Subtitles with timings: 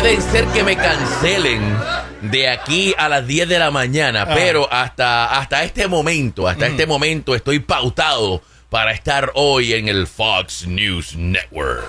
[0.00, 1.60] puede ser que me cancelen
[2.22, 4.32] de aquí a las 10 de la mañana, Ah.
[4.34, 8.40] pero hasta, hasta este momento, hasta este momento estoy pautado
[8.70, 11.84] para estar hoy en el Fox News Network.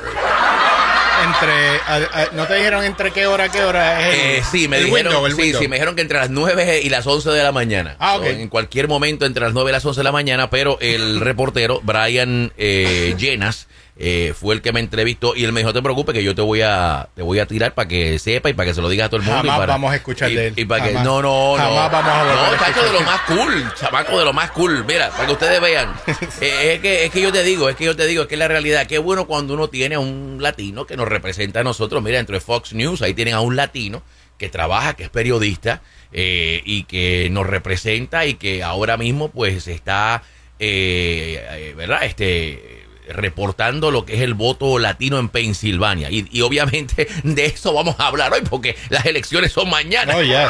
[1.23, 1.53] Entre,
[1.85, 4.77] a- a- ¿No te dijeron entre qué hora qué hora es el, Eh, sí, me
[4.77, 7.43] el dijeron, window, sí, sí, me dijeron que entre las 9 y las 11 de
[7.43, 7.95] la mañana.
[7.99, 8.27] Ah, So, ok.
[8.27, 11.81] en cualquier momento entre las 9 y las 11 de la mañana, pero el reportero
[11.83, 13.67] Brian eh, Llenas
[14.01, 16.33] eh, fue el que me entrevistó y él me dijo, no te preocupes que yo
[16.33, 18.87] te voy a te voy a tirar para que sepa y para que se lo
[18.87, 19.39] diga a todo el mundo.
[19.39, 20.53] y Jamás para- vamos a escuchar y- de él.
[20.55, 21.03] y para que, Jamás.
[21.05, 21.63] no, no, no.
[21.63, 24.85] Jamás vamos a No, escuchar de lo más cool, chamaco de lo más cool.
[24.87, 25.93] Mira, para que ustedes vean.
[26.41, 28.35] Eh, es, que, es que yo te digo, es que yo te digo, es que
[28.35, 28.87] es la realidad.
[28.87, 32.01] Qué bueno cuando uno tiene a un latino que nos representa a nosotros.
[32.01, 34.01] Mira, dentro de Fox News, ahí tienen a un latino
[34.37, 35.81] que trabaja, que es periodista
[36.13, 40.23] eh, y que nos representa y que ahora mismo pues está,
[40.59, 42.03] eh, ¿verdad?
[42.05, 42.78] Este
[43.09, 46.09] reportando lo que es el voto latino en Pensilvania.
[46.09, 50.15] Y, y obviamente de eso vamos a hablar hoy porque las elecciones son mañana.
[50.15, 50.49] Oh, yes.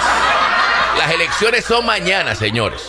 [0.97, 2.81] Las elecciones son mañana, señores.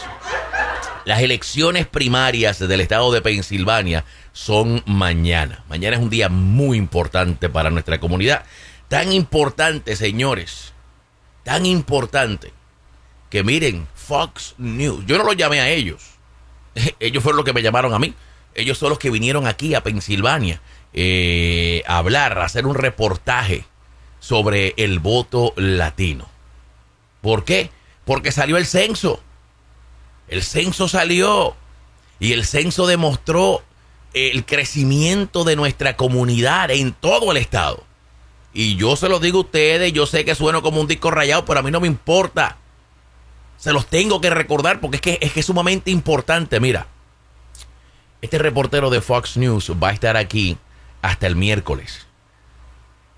[1.05, 5.65] Las elecciones primarias del estado de Pensilvania son mañana.
[5.69, 8.45] Mañana es un día muy importante para nuestra comunidad.
[8.89, 10.73] Tan importante, señores.
[11.45, 12.53] Tan importante.
[13.31, 15.05] Que miren, Fox News.
[15.07, 16.03] Yo no los llamé a ellos.
[17.01, 18.15] Ellos fueron los que me llamaron a mí.
[18.55, 20.61] Ellos son los que vinieron aquí a Pensilvania
[20.93, 23.65] eh, a hablar, a hacer un reportaje
[24.19, 26.29] sobre el voto latino.
[27.21, 27.71] ¿Por qué?
[28.05, 29.21] Porque salió el censo.
[30.29, 31.57] El censo salió
[32.19, 33.63] y el censo demostró
[34.15, 37.85] el crecimiento de nuestra comunidad en todo el estado.
[38.53, 41.45] Y yo se los digo a ustedes, yo sé que sueno como un disco rayado,
[41.45, 42.57] pero a mí no me importa.
[43.57, 46.59] Se los tengo que recordar porque es que es, que es sumamente importante.
[46.59, 46.89] Mira,
[48.23, 50.59] este reportero de Fox News va a estar aquí
[51.03, 52.07] hasta el miércoles.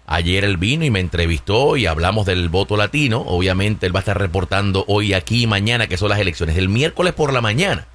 [0.07, 3.21] Ayer él vino y me entrevistó y hablamos del voto latino.
[3.21, 6.57] Obviamente él va a estar reportando hoy aquí y mañana, que son las elecciones.
[6.57, 7.87] El miércoles por la mañana,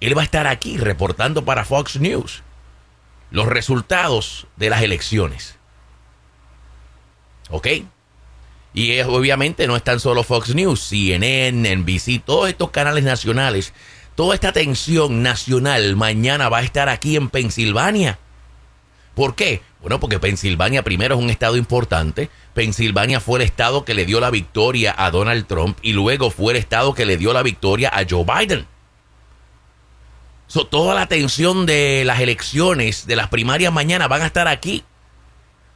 [0.00, 2.42] él va a estar aquí reportando para Fox News
[3.30, 5.56] los resultados de las elecciones.
[7.50, 7.68] ¿Ok?
[8.74, 13.72] Y obviamente no es tan solo Fox News, CNN, NBC, todos estos canales nacionales,
[14.18, 18.18] toda esta atención nacional mañana va a estar aquí en Pensilvania.
[19.14, 19.62] ¿Por qué?
[19.80, 22.28] Bueno, porque Pensilvania primero es un estado importante.
[22.52, 26.52] Pensilvania fue el estado que le dio la victoria a Donald Trump y luego fue
[26.52, 28.66] el estado que le dio la victoria a Joe Biden.
[30.48, 34.82] So, toda la atención de las elecciones, de las primarias mañana van a estar aquí.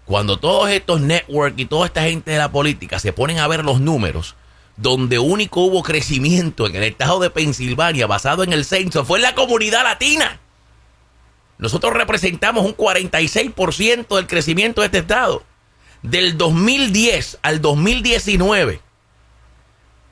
[0.05, 3.65] Cuando todos estos networks y toda esta gente de la política se ponen a ver
[3.65, 4.35] los números,
[4.77, 9.23] donde único hubo crecimiento en el estado de Pensilvania basado en el censo fue en
[9.23, 10.41] la comunidad latina.
[11.59, 15.45] Nosotros representamos un 46% del crecimiento de este estado.
[16.03, 18.81] Del 2010 al 2019,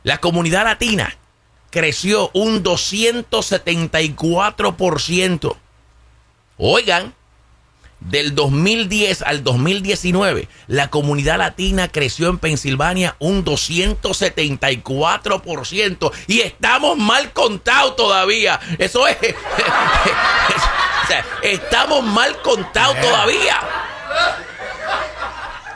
[0.05, 1.17] la comunidad latina
[1.71, 5.57] creció un 274%.
[6.59, 7.15] Oigan,
[8.01, 17.33] del 2010 al 2019, la comunidad latina creció en Pensilvania un 274% y estamos mal
[17.33, 18.59] contados todavía.
[18.79, 19.17] Eso es...
[19.21, 23.61] o sea, estamos mal contados todavía.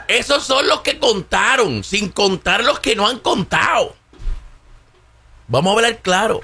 [0.07, 3.95] Esos son los que contaron, sin contar los que no han contado.
[5.47, 6.41] Vamos a hablar claro.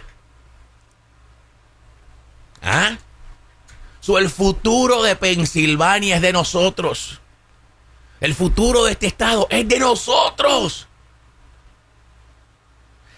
[2.62, 2.98] ¿Ah?
[4.02, 7.22] So, el futuro de Pensilvania es de nosotros.
[8.20, 10.88] El futuro de este estado es de nosotros.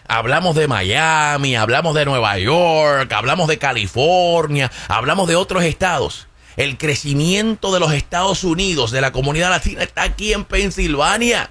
[0.07, 6.27] Hablamos de Miami, hablamos de Nueva York, hablamos de California, hablamos de otros estados.
[6.57, 11.49] El crecimiento de los Estados Unidos, de la comunidad latina, está aquí en Pensilvania.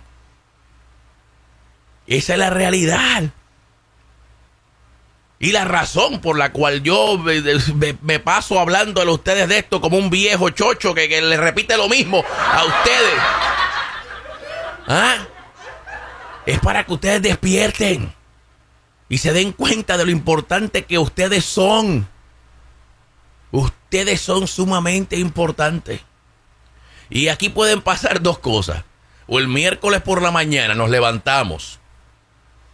[2.06, 3.32] Esa es la realidad.
[5.42, 9.98] Y la razón por la cual yo me, paso hablando a ustedes de esto como
[9.98, 12.22] un viejo chocho que, que le repite lo mismo
[12.53, 13.18] a ustedes.
[14.86, 15.16] ¿Ah?
[16.47, 18.15] Es para que ustedes despierten
[19.09, 22.06] y se den cuenta de lo importante que ustedes son.
[23.50, 26.03] Ustedes son sumamente importantes.
[27.10, 28.84] Y aquí pueden pasar dos cosas.
[29.27, 31.80] O el miércoles por la mañana nos levantamos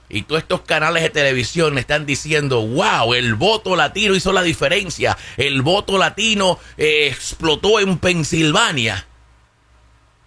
[0.09, 5.17] y todos estos canales de televisión están diciendo, wow, el voto latino hizo la diferencia.
[5.37, 9.07] El voto latino eh, explotó en Pensilvania.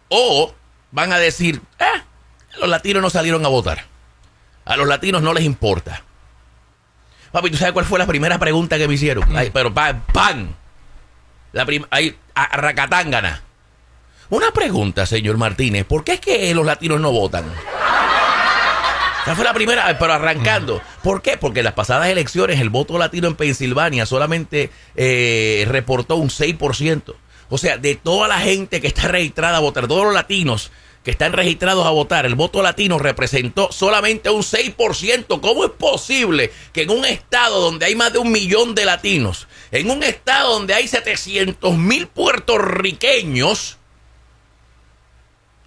[0.09, 0.53] O
[0.91, 2.01] van a decir, eh,
[2.59, 3.85] los latinos no salieron a votar.
[4.65, 6.03] A los latinos no les importa.
[7.31, 9.35] Papi, ¿tú sabes cuál fue la primera pregunta que me hicieron?
[9.35, 10.55] Ay, pero pa- pan.
[11.53, 13.41] La ahí, a- racatángana.
[14.29, 17.45] Una pregunta, señor Martínez, ¿por qué es que los latinos no votan?
[19.23, 20.81] Esa fue la primera, pero arrancando.
[21.03, 21.37] ¿Por qué?
[21.37, 27.15] Porque en las pasadas elecciones el voto latino en Pensilvania solamente eh, reportó un 6%.
[27.49, 30.71] O sea, de toda la gente que está registrada a votar, todos los latinos
[31.03, 35.41] que están registrados a votar, el voto latino representó solamente un 6%.
[35.41, 39.47] ¿Cómo es posible que en un estado donde hay más de un millón de latinos,
[39.71, 43.77] en un estado donde hay 700 mil puertorriqueños,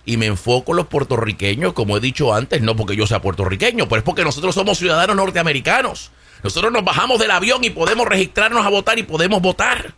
[0.05, 3.89] y me enfoco en los puertorriqueños, como he dicho antes, no porque yo sea puertorriqueño,
[3.89, 6.11] pero es porque nosotros somos ciudadanos norteamericanos.
[6.43, 9.95] Nosotros nos bajamos del avión y podemos registrarnos a votar y podemos votar.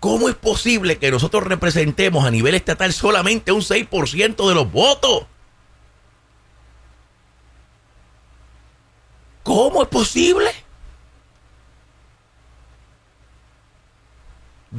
[0.00, 5.26] ¿Cómo es posible que nosotros representemos a nivel estatal solamente un 6% de los votos?
[9.42, 10.50] ¿Cómo es posible?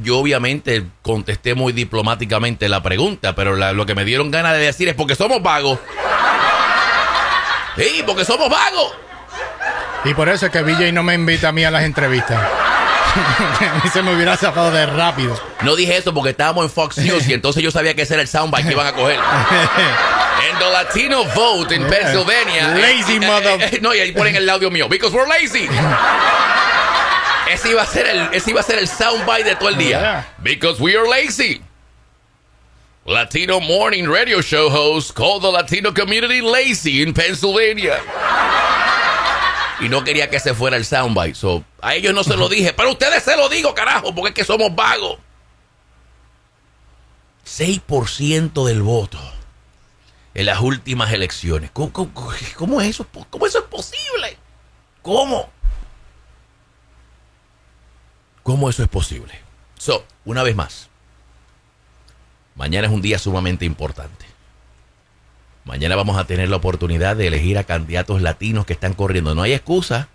[0.02, 4.88] Yo obviamente contesté muy diplomáticamente la pregunta, pero lo que me dieron ganas de decir
[4.88, 5.78] es porque somos vagos.
[7.76, 8.92] Sí, porque somos vagos.
[10.04, 12.38] Y por eso es que VJ no me invita a mí a las entrevistas.
[13.60, 15.38] a mí se me hubiera zafado de rápido.
[15.62, 18.22] No dije eso porque estábamos en Fox News y entonces yo sabía que ese era
[18.22, 19.18] el soundbite que iban a coger.
[20.50, 22.68] En the Latino vote in Pennsylvania.
[22.68, 24.88] Lazy eh, mother- eh, eh, No, y ahí ponen el audio mío.
[24.88, 25.68] Because we're lazy.
[27.50, 30.00] Ese iba a ser el, ese iba a ser el soundbite de todo el día.
[30.00, 30.34] Yeah.
[30.42, 31.62] Because we are lazy.
[33.06, 37.98] Latino morning radio show host called the Latino community lazy in Pennsylvania.
[39.80, 41.34] Y no quería que se fuera el soundbite.
[41.34, 44.28] So, a ellos no se lo dije, pero a ustedes se lo digo, carajo, porque
[44.30, 45.18] es que somos vagos.
[47.46, 49.18] 6% del voto
[50.34, 51.70] en las últimas elecciones.
[51.72, 52.12] ¿Cómo, cómo-
[52.56, 53.06] cómo es eso?
[53.30, 54.36] ¿Cómo eso es posible?
[55.02, 55.50] ¿Cómo?
[58.48, 59.34] ¿Cómo eso es posible?
[59.76, 60.88] So, una vez más,
[62.54, 64.24] mañana es un día sumamente importante.
[65.66, 69.34] Mañana vamos a tener la oportunidad de elegir a candidatos latinos que están corriendo.
[69.34, 70.08] No hay excusa.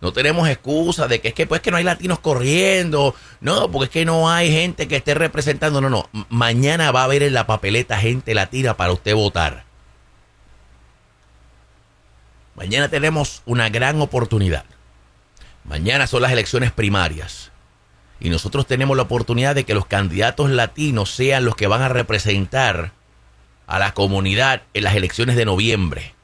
[0.00, 3.14] No tenemos excusa de que es que pues que no hay latinos corriendo.
[3.40, 5.80] No, porque es que no hay gente que esté representando.
[5.80, 6.08] No, no.
[6.30, 9.62] Mañana va a haber en la papeleta gente latina para usted votar.
[12.56, 14.64] Mañana tenemos una gran oportunidad.
[15.68, 17.52] Mañana son las elecciones primarias.
[18.20, 21.90] Y nosotros tenemos la oportunidad de que los candidatos latinos sean los que van a
[21.90, 22.92] representar
[23.66, 26.14] a la comunidad en las elecciones de noviembre.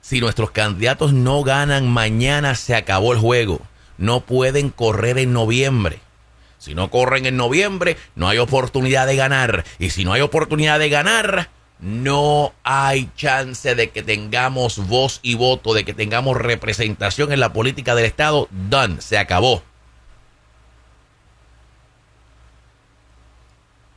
[0.00, 3.60] Si nuestros candidatos no ganan mañana, se acabó el juego.
[3.98, 5.98] No pueden correr en noviembre.
[6.58, 9.64] Si no corren en noviembre, no hay oportunidad de ganar.
[9.80, 11.50] Y si no hay oportunidad de ganar,
[11.84, 17.52] no hay chance de que tengamos voz y voto, de que tengamos representación en la
[17.52, 18.48] política del Estado.
[18.50, 19.62] Done, se acabó.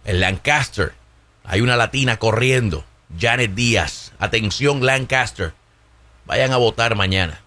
[0.04, 0.96] En Lancaster
[1.46, 2.84] hay una latina corriendo,
[3.18, 4.12] Janet Díaz.
[4.20, 5.54] Atención, Lancaster.
[6.26, 7.40] Vayan a votar mañana.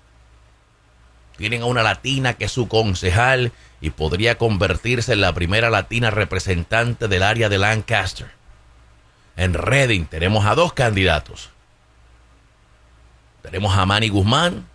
[1.37, 3.53] Tienen a una latina que es su concejal
[3.83, 8.40] y podría convertirse en la primera latina representante del área de Lancaster.
[9.37, 11.51] En Reading tenemos a dos candidatos.
[13.43, 14.67] Tenemos a Manny Guzmán,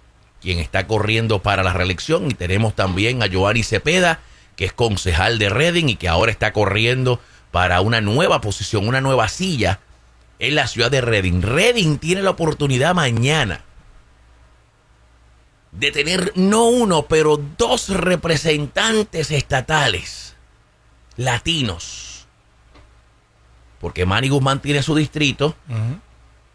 [0.42, 4.19] quien está corriendo para la reelección, y tenemos también a Giovanni Cepeda,
[4.56, 7.19] que es concejal de Reading y que ahora está corriendo
[7.52, 9.80] para una nueva posición, una nueva silla
[10.40, 11.42] en la ciudad de Reading.
[11.42, 13.62] Reading tiene la oportunidad mañana
[15.71, 20.35] de tener no uno, pero dos representantes estatales
[21.18, 22.15] latinos.
[23.85, 25.56] Porque Manny Guzmán tiene su distrito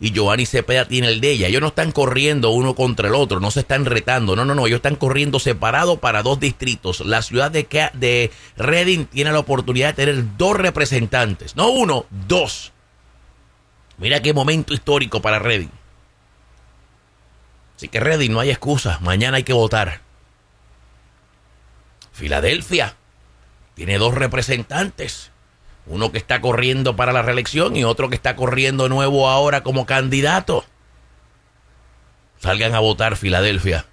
[0.01, 1.47] y Giovanni Cepeda tiene el de ella.
[1.47, 4.35] Ellos no están corriendo uno contra el otro, no se están retando.
[4.35, 6.99] No, no, no, ellos están corriendo separados para dos distritos.
[7.07, 11.55] La ciudad de, Ca- de Reading tiene la oportunidad de tener dos representantes.
[11.55, 12.73] No uno, dos.
[13.99, 15.71] Mira qué momento histórico para Reading.
[17.77, 18.99] Así que Reading, no hay excusa.
[19.03, 20.01] Mañana hay que votar.
[22.11, 22.97] Filadelfia
[23.75, 25.31] tiene dos representantes.
[25.87, 29.87] Uno que está corriendo para la reelección y otro que está corriendo nuevo ahora como
[29.87, 30.65] candidato.
[32.39, 33.87] Salgan a votar Filadelfia.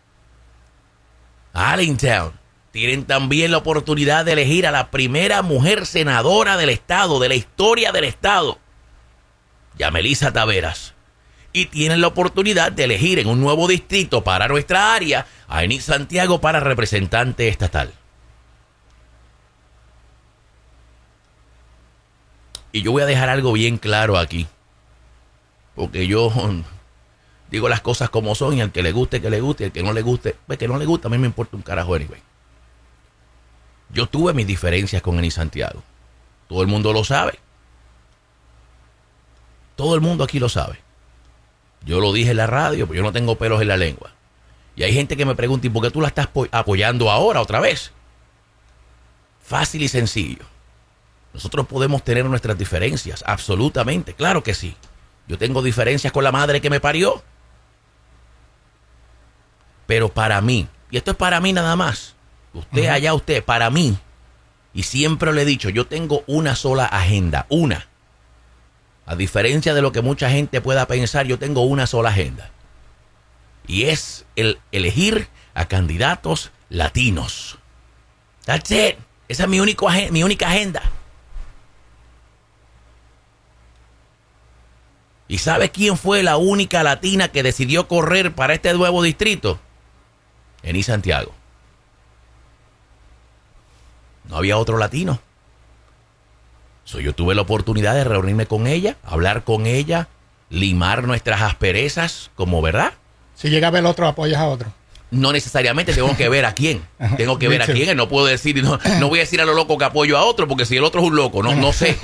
[1.54, 2.34] Allentown.
[2.72, 7.36] Tienen también la oportunidad de elegir a la primera mujer senadora del estado, de la
[7.36, 8.60] historia del estado.
[9.78, 10.94] Yamelisa Taveras.
[11.54, 15.86] Y tienen la oportunidad de elegir en un nuevo distrito para nuestra área a Enis
[15.86, 17.92] Santiago para representante estatal.
[22.72, 24.48] Y yo voy a dejar algo bien claro aquí.
[25.76, 26.32] Porque yo
[27.52, 29.72] digo las cosas como son y al que le guste, que le guste, y al
[29.72, 31.96] que no le guste, pues que no le gusta, a mí me importa un carajo
[31.96, 32.22] anyway.
[33.90, 35.82] Yo tuve mis diferencias con Enis Santiago.
[36.50, 37.40] Todo el mundo lo sabe.
[39.76, 40.80] Todo el mundo aquí lo sabe.
[41.86, 44.12] Yo lo dije en la radio, pero yo no tengo pelos en la lengua.
[44.76, 47.60] Y hay gente que me pregunta, ¿y por qué tú la estás apoyando ahora otra
[47.60, 47.92] vez?
[49.42, 50.44] Fácil y sencillo.
[51.38, 54.76] Nosotros podemos tener nuestras diferencias, absolutamente, claro que sí.
[55.28, 57.22] Yo tengo diferencias con la madre que me parió.
[59.86, 62.16] Pero para mí, y esto es para mí nada más,
[62.54, 64.00] usted allá, usted, para mí,
[64.74, 67.86] y siempre le he dicho, yo tengo una sola agenda, una.
[69.06, 72.50] A diferencia de lo que mucha gente pueda pensar, yo tengo una sola agenda.
[73.68, 77.60] Y es el elegir a candidatos latinos.
[78.46, 78.98] That's it.
[79.28, 80.82] Esa es mi, único, mi única agenda.
[85.28, 89.60] ¿Y sabe quién fue la única latina que decidió correr para este nuevo distrito?
[90.64, 91.34] Eni Santiago.
[94.30, 95.20] No había otro latino.
[96.86, 100.08] yo tuve la oportunidad de reunirme con ella, hablar con ella,
[100.50, 102.94] limar nuestras asperezas, como verdad.
[103.36, 104.72] Si llega a ver otro, apoyas a otro.
[105.10, 106.86] No necesariamente tengo que ver a quién.
[107.18, 107.96] Tengo que ver a quién.
[107.96, 110.48] No puedo decir, no, no, voy a decir a lo loco que apoyo a otro,
[110.48, 111.98] porque si el otro es un loco, no, no sé.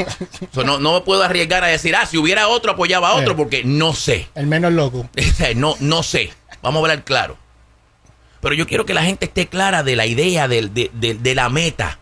[0.55, 3.63] no, no me puedo arriesgar a decir, ah, si hubiera otro, apoyaba a otro, porque
[3.65, 4.29] no sé.
[4.35, 5.09] El menos loco.
[5.55, 6.31] no, no sé.
[6.61, 7.37] Vamos a hablar claro.
[8.39, 11.49] Pero yo quiero que la gente esté clara de la idea, de, de, de, la
[11.49, 11.99] meta.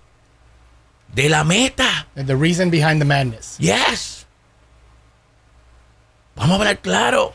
[1.14, 2.08] De la meta.
[2.16, 3.58] The reason behind the madness.
[3.60, 4.26] Yes.
[6.36, 7.34] Vamos a hablar claro.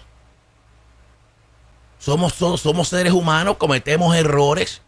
[2.07, 4.81] Somos, somos seres humanos, cometemos errores.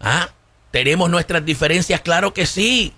[0.00, 0.30] ¿Ah?
[0.72, 2.00] ¿Tenemos nuestras diferencias?
[2.00, 2.92] Claro que sí.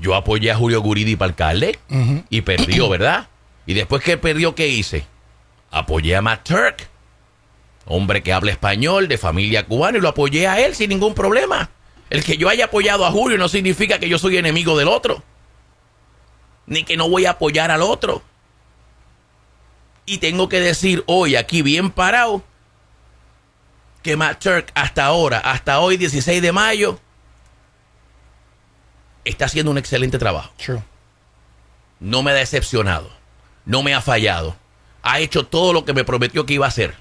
[0.00, 1.78] Yo apoyé a Julio Guridi para alcalde
[2.28, 3.28] y perdió, ¿verdad?
[3.66, 5.06] Y después que perdió, ¿qué hice?
[5.70, 6.88] Apoyé a Matt Turk,
[7.86, 11.70] hombre que habla español, de familia cubana, y lo apoyé a él sin ningún problema.
[12.08, 15.22] El que yo haya apoyado a Julio no significa que yo soy enemigo del otro
[16.70, 18.22] ni que no voy a apoyar al otro.
[20.06, 22.44] Y tengo que decir hoy, aquí bien parado,
[24.02, 27.00] que Matt Turk hasta ahora, hasta hoy 16 de mayo,
[29.24, 30.52] está haciendo un excelente trabajo.
[31.98, 33.10] No me ha decepcionado,
[33.66, 34.56] no me ha fallado,
[35.02, 36.94] ha hecho todo lo que me prometió que iba a hacer.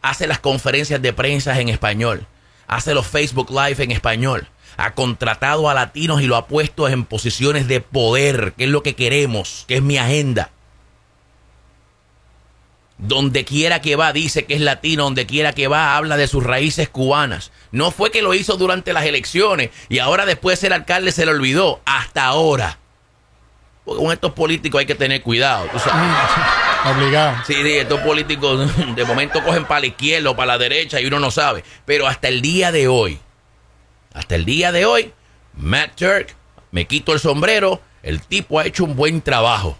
[0.00, 2.26] Hace las conferencias de prensa en español,
[2.66, 7.04] hace los Facebook Live en español, ha contratado a latinos y lo ha puesto en
[7.04, 10.50] posiciones de poder, que es lo que queremos, que es mi agenda.
[12.98, 16.44] Donde quiera que va dice que es latino, donde quiera que va habla de sus
[16.44, 17.50] raíces cubanas.
[17.72, 21.24] No fue que lo hizo durante las elecciones y ahora después de ser alcalde se
[21.24, 22.78] le olvidó, hasta ahora.
[23.84, 25.68] Porque con estos políticos hay que tener cuidado.
[26.84, 27.38] Obligado.
[27.46, 31.06] Sí, sí, estos políticos de momento cogen para la izquierda o para la derecha y
[31.06, 31.64] uno no sabe.
[31.84, 33.18] Pero hasta el día de hoy,
[34.14, 35.12] hasta el día de hoy,
[35.54, 36.34] Matt Turk,
[36.70, 39.78] me quito el sombrero, el tipo ha hecho un buen trabajo.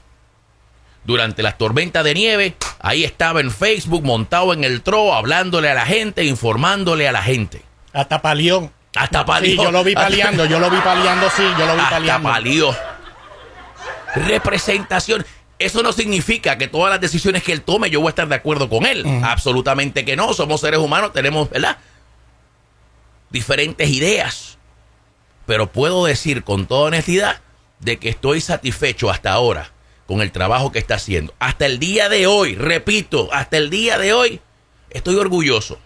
[1.04, 5.74] Durante las tormentas de nieve, ahí estaba en Facebook montado en el tro, hablándole a
[5.74, 7.62] la gente, informándole a la gente.
[7.92, 8.70] Hasta palió.
[8.94, 9.50] Hasta palió.
[9.50, 12.28] Sí, yo lo vi paliando, yo lo vi paliando, sí, yo lo vi paliando.
[12.28, 12.76] Hasta palió.
[14.14, 15.26] Representación.
[15.58, 18.34] Eso no significa que todas las decisiones que él tome yo voy a estar de
[18.34, 19.04] acuerdo con él.
[19.24, 20.34] Absolutamente que no.
[20.34, 21.78] Somos seres humanos, tenemos, ¿verdad?
[23.32, 24.58] Diferentes ideas.
[25.46, 27.40] Pero puedo decir con toda honestidad
[27.80, 29.72] de que estoy satisfecho hasta ahora
[30.06, 31.34] con el trabajo que está haciendo.
[31.38, 34.40] Hasta el día de hoy, repito, hasta el día de hoy,
[34.90, 35.78] estoy orgulloso.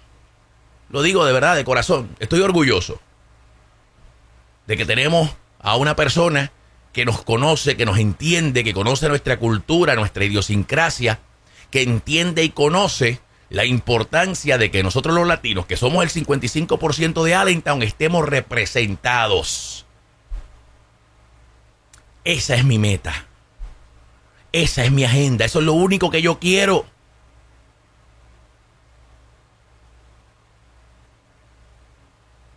[0.90, 3.00] Lo digo de verdad, de corazón, estoy orgulloso
[4.66, 6.52] de que tenemos a una persona
[6.92, 11.20] que nos conoce, que nos entiende, que conoce nuestra cultura, nuestra idiosincrasia,
[11.70, 17.22] que entiende y conoce la importancia de que nosotros los latinos, que somos el 55%
[17.22, 19.86] de Allentown, estemos representados.
[22.24, 23.26] Esa es mi meta.
[24.52, 25.44] Esa es mi agenda.
[25.44, 26.86] Eso es lo único que yo quiero.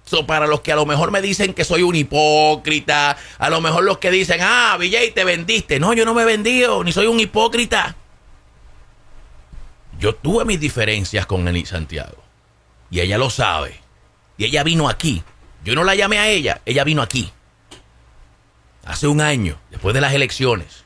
[0.05, 3.61] So, para los que a lo mejor me dicen que soy un hipócrita, a lo
[3.61, 5.79] mejor los que dicen, ah, Villay, te vendiste.
[5.79, 7.95] No, yo no me he vendido, ni soy un hipócrita.
[9.99, 12.23] Yo tuve mis diferencias con Nelly Santiago.
[12.89, 13.79] Y ella lo sabe.
[14.37, 15.23] Y ella vino aquí.
[15.65, 17.31] Yo no la llamé a ella, ella vino aquí.
[18.85, 20.85] Hace un año, después de las elecciones.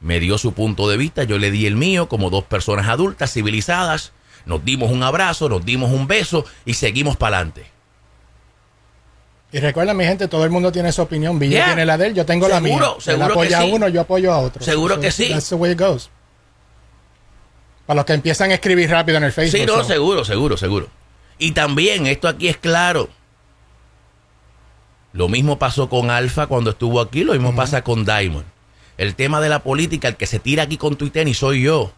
[0.00, 3.32] Me dio su punto de vista, yo le di el mío como dos personas adultas,
[3.32, 4.12] civilizadas.
[4.46, 7.66] Nos dimos un abrazo, nos dimos un beso y seguimos para adelante.
[9.50, 11.38] Y recuerda, mi gente, todo el mundo tiene su opinión.
[11.38, 12.78] Villa tiene la de él, yo tengo la mía.
[13.00, 14.64] Seguro, apoya a uno, yo apoyo a otro.
[14.64, 15.30] Seguro que sí.
[15.30, 16.10] That's the way it goes.
[17.86, 19.60] Para los que empiezan a escribir rápido en el Facebook.
[19.60, 20.88] Sí, no, seguro, seguro, seguro.
[21.38, 23.08] Y también, esto aquí es claro.
[25.12, 28.46] Lo mismo pasó con Alfa cuando estuvo aquí, lo mismo pasa con Diamond.
[28.96, 31.92] El tema de la política, el que se tira aquí con Twitter y soy yo.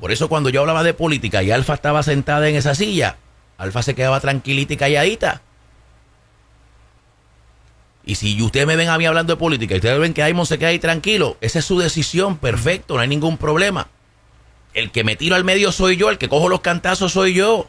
[0.00, 3.16] Por eso cuando yo hablaba de política y Alfa estaba sentada en esa silla,
[3.56, 5.42] Alfa se quedaba tranquilita y calladita.
[8.06, 10.46] Y si ustedes me ven a mí hablando de política y ustedes ven que Diamond
[10.46, 13.88] se queda ahí tranquilo, esa es su decisión, perfecto, no hay ningún problema.
[14.74, 17.68] El que me tiro al medio soy yo, el que cojo los cantazos soy yo.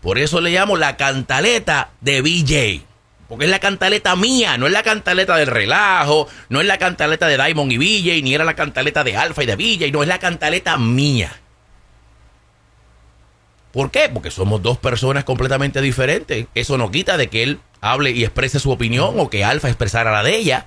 [0.00, 2.84] Por eso le llamo la cantaleta de BJ.
[3.28, 7.26] Porque es la cantaleta mía, no es la cantaleta del relajo, no es la cantaleta
[7.26, 10.08] de Diamond y BJ, ni era la cantaleta de Alfa y de BJ, no es
[10.08, 11.38] la cantaleta mía.
[13.78, 14.10] ¿Por qué?
[14.12, 16.48] Porque somos dos personas completamente diferentes.
[16.56, 20.10] Eso no quita de que él hable y exprese su opinión o que Alfa expresara
[20.10, 20.66] la de ella.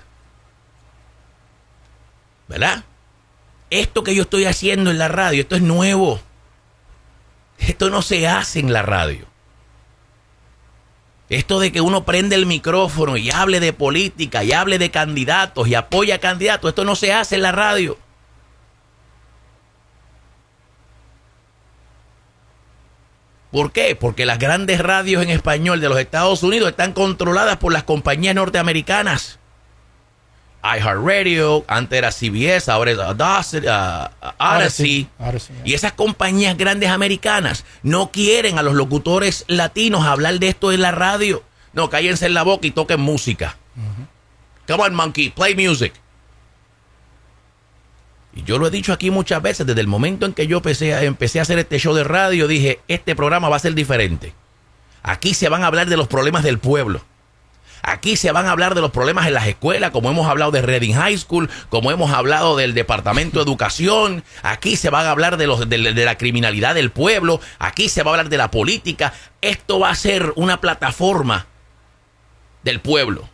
[2.48, 2.86] ¿Verdad?
[3.70, 6.22] Esto que yo estoy haciendo en la radio, esto es nuevo.
[7.58, 9.25] Esto no se hace en la radio.
[11.27, 15.68] Esto de que uno prende el micrófono y hable de política y hable de candidatos
[15.68, 17.98] y apoya a candidatos, esto no se hace en la radio.
[23.51, 23.96] ¿Por qué?
[23.96, 28.36] Porque las grandes radios en español de los Estados Unidos están controladas por las compañías
[28.36, 29.39] norteamericanas
[30.63, 32.98] iHeartRadio, antes era CBS, ahora es
[34.39, 35.10] Odyssey.
[35.65, 40.81] Y esas compañías grandes americanas no quieren a los locutores latinos hablar de esto en
[40.81, 41.43] la radio.
[41.74, 43.58] No, cállense en la boca y toquen música.
[44.67, 45.93] Come on, monkey, play music.
[48.33, 50.93] Y yo lo he dicho aquí muchas veces, desde el momento en que yo empecé
[50.93, 54.33] a, hacer este show de radio, dije, este programa va a ser diferente.
[55.03, 57.01] Aquí se van a hablar de los problemas del pueblo.
[57.83, 60.61] Aquí se van a hablar de los problemas en las escuelas, como hemos hablado de
[60.61, 64.23] Reading High School, como hemos hablado del Departamento de Educación.
[64.43, 67.41] Aquí se van a hablar de, los, de, la criminalidad del pueblo.
[67.57, 69.13] Aquí se va a hablar de la política.
[69.41, 71.48] Esto va a ser una plataforma
[72.63, 73.27] del pueblo.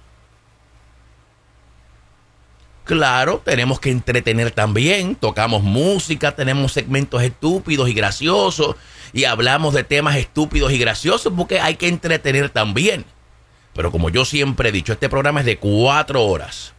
[2.87, 5.15] Claro, tenemos que entretener también.
[5.15, 8.77] Tocamos música, tenemos segmentos estúpidos y graciosos.
[9.11, 13.03] Y hablamos de temas estúpidos y graciosos porque hay que entretener también.
[13.73, 16.73] Pero como yo siempre he dicho, este programa es de cuatro horas.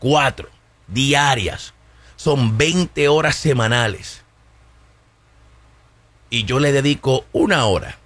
[0.00, 0.48] Cuatro.
[0.88, 1.74] Diarias.
[2.16, 4.24] Son 20 horas semanales.
[6.28, 7.98] Y yo le dedico una hora.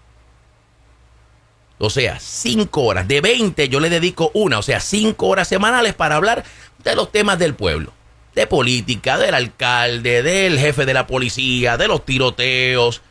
[1.78, 3.08] O sea, cinco horas.
[3.08, 4.58] De 20 yo le dedico una.
[4.58, 6.44] O sea, cinco horas semanales para hablar
[6.82, 7.92] de los temas del pueblo.
[8.34, 13.02] De política, del alcalde, del jefe de la policía, de los tiroteos.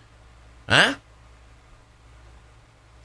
[0.67, 0.97] ¿Ah?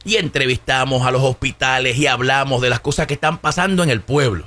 [0.04, 4.02] y entrevistamos a los hospitales y hablamos de las cosas que están pasando en el
[4.02, 4.46] pueblo.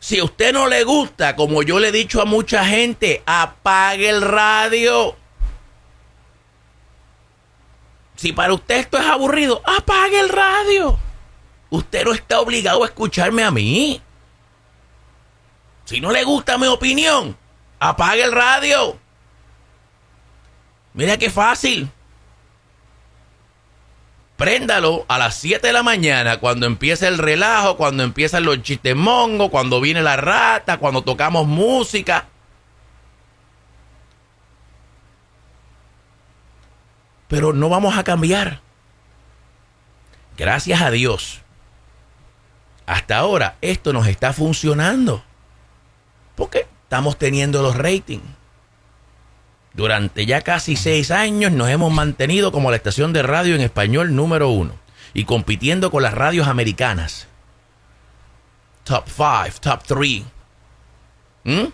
[0.00, 4.08] Si a usted no le gusta, como yo le he dicho a mucha gente, apague
[4.08, 5.16] el radio.
[8.16, 10.98] Si para usted esto es aburrido, apague el radio.
[11.70, 14.00] Usted no está obligado a escucharme a mí.
[15.84, 17.36] Si no le gusta mi opinión,
[17.78, 18.98] apague el radio.
[20.94, 21.90] Mira qué fácil
[24.36, 29.50] préndalo a las 7 de la mañana, cuando empieza el relajo, cuando empiezan los chistemongos,
[29.50, 32.26] cuando viene la rata, cuando tocamos música.
[37.28, 38.60] Pero no vamos a cambiar.
[40.36, 41.40] Gracias a Dios.
[42.86, 45.22] Hasta ahora esto nos está funcionando.
[46.36, 48.22] Porque estamos teniendo los ratings.
[49.74, 54.14] Durante ya casi seis años nos hemos mantenido como la estación de radio en español
[54.14, 54.72] número uno
[55.12, 57.26] y compitiendo con las radios americanas.
[58.84, 60.22] Top 5, top 3.
[61.44, 61.64] ¿Mm?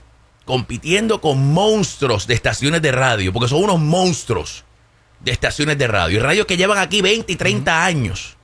[0.45, 4.65] Compitiendo con monstruos de estaciones de radio, porque son unos monstruos
[5.21, 6.19] de estaciones de radio.
[6.19, 8.37] Y radios que llevan aquí 20 y 30 años.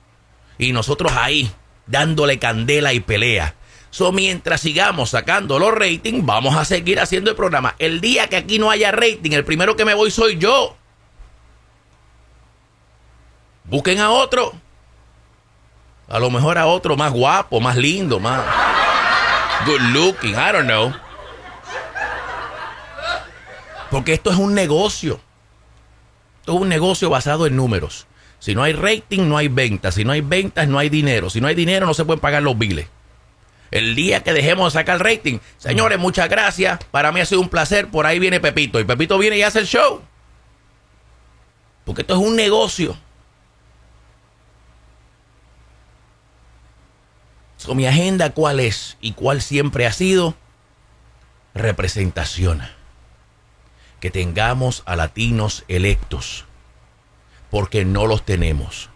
[0.57, 1.51] Y nosotros ahí,
[1.89, 3.55] dándole candela y pelea.
[3.91, 7.75] So, mientras sigamos sacando los ratings, vamos a seguir haciendo el programa.
[7.79, 10.77] El día que aquí no haya rating, el primero que me voy soy yo.
[13.65, 14.53] Busquen a otro.
[16.07, 18.41] A lo mejor a otro más guapo, más lindo, más
[19.65, 20.93] good looking, I don't know.
[23.89, 25.19] Porque esto es un negocio.
[26.41, 28.05] Esto es un negocio basado en números.
[28.39, 29.95] Si no hay rating, no hay ventas.
[29.95, 31.29] Si no hay ventas, no hay dinero.
[31.29, 32.87] Si no hay dinero, no se pueden pagar los biles.
[33.71, 35.39] El día que dejemos de sacar rating.
[35.57, 36.79] Señores, muchas gracias.
[36.91, 37.87] Para mí ha sido un placer.
[37.89, 38.79] Por ahí viene Pepito.
[38.79, 40.01] Y Pepito viene y hace el show.
[41.85, 42.97] Porque esto es un negocio.
[47.75, 48.97] mi agenda, ¿cuál es?
[49.01, 50.35] Y cuál siempre ha sido
[51.53, 52.61] representación.
[53.99, 56.45] que tengamos a latinos electos,
[57.49, 58.89] porque no los tenemos.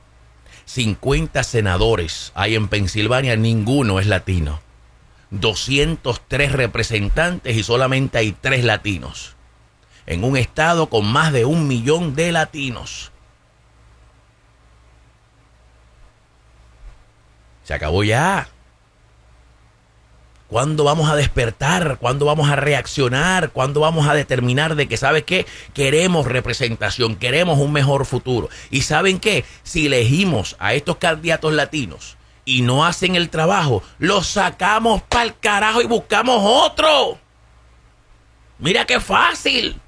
[0.66, 4.62] 50 senadores hay en Pensilvania, ninguno es latino.
[5.32, 9.36] 203 representantes y solamente hay 3 latinos.
[10.06, 13.12] En un estado con más de un millón de latinos.
[17.64, 18.50] Se acabó ya.
[20.54, 21.98] ¿Cuándo vamos a despertar?
[21.98, 23.50] ¿Cuándo vamos a reaccionar?
[23.50, 25.48] ¿Cuándo vamos a determinar de que, ¿sabes qué?
[25.74, 28.50] Queremos representación, queremos un mejor futuro.
[28.70, 29.46] ¿Y saben qué?
[29.64, 35.40] Si elegimos a estos candidatos latinos y no hacen el trabajo, los sacamos para el
[35.40, 37.18] carajo y buscamos otro.
[38.60, 39.82] Mira qué fácil.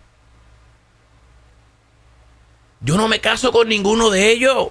[2.79, 4.69] Yo no me caso con ninguno de ellos.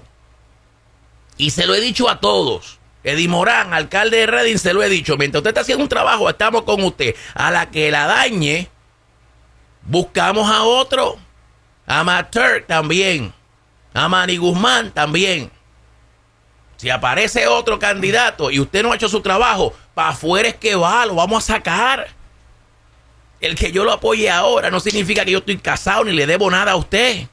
[1.36, 2.80] Y se lo he dicho a todos.
[3.04, 5.16] Eddie Morán, alcalde de Reading, se lo he dicho.
[5.18, 7.14] Mientras usted está haciendo un trabajo, estamos con usted.
[7.34, 8.70] A la que la dañe,
[9.82, 11.18] buscamos a otro.
[11.86, 12.34] A Matt
[12.66, 13.32] también.
[13.92, 15.50] A Manny Guzmán también.
[16.76, 20.74] Si aparece otro candidato y usted no ha hecho su trabajo, para afuera es que
[20.74, 22.08] va, lo vamos a sacar.
[23.40, 26.50] El que yo lo apoye ahora no significa que yo estoy casado ni le debo
[26.50, 27.28] nada a usted.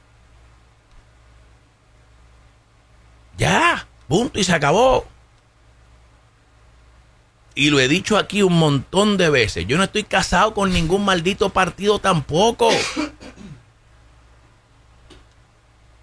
[3.38, 5.11] Ya, punto y se acabó.
[7.54, 9.66] Y lo he dicho aquí un montón de veces.
[9.66, 12.70] Yo no estoy casado con ningún maldito partido tampoco.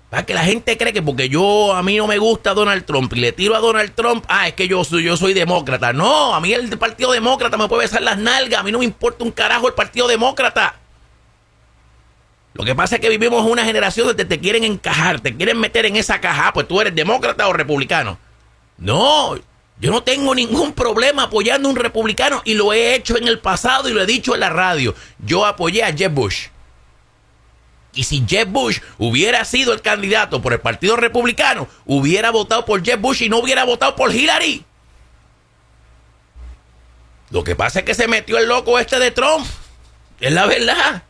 [0.09, 3.13] Para que la gente cree que porque yo a mí no me gusta Donald Trump
[3.13, 5.93] y le tiro a Donald Trump, ah, es que yo soy, yo soy demócrata.
[5.93, 8.85] No, a mí el Partido Demócrata me puede besar las nalgas, a mí no me
[8.85, 10.75] importa un carajo el Partido Demócrata.
[12.53, 15.85] Lo que pasa es que vivimos una generación donde te quieren encajar, te quieren meter
[15.85, 18.17] en esa caja, ah, pues tú eres demócrata o republicano.
[18.77, 19.38] No,
[19.80, 23.39] yo no tengo ningún problema apoyando a un republicano y lo he hecho en el
[23.39, 24.94] pasado y lo he dicho en la radio.
[25.20, 26.48] Yo apoyé a Jeb Bush.
[27.94, 32.84] Y si Jeb Bush hubiera sido el candidato por el Partido Republicano, hubiera votado por
[32.84, 34.65] Jeb Bush y no hubiera votado por Hillary.
[37.30, 39.46] Lo que pasa es que se metió el loco este de Trump.
[40.20, 41.04] Es la verdad.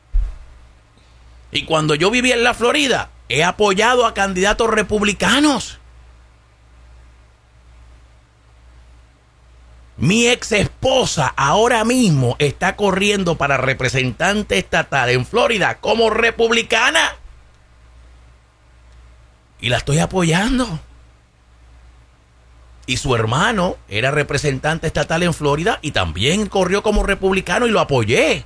[1.52, 5.79] Y cuando yo vivía en la Florida, he apoyado a candidatos republicanos.
[10.00, 17.18] Mi ex esposa ahora mismo está corriendo para representante estatal en Florida como republicana.
[19.60, 20.80] Y la estoy apoyando.
[22.86, 27.82] Y su hermano era representante estatal en Florida y también corrió como republicano y lo
[27.82, 28.46] apoyé.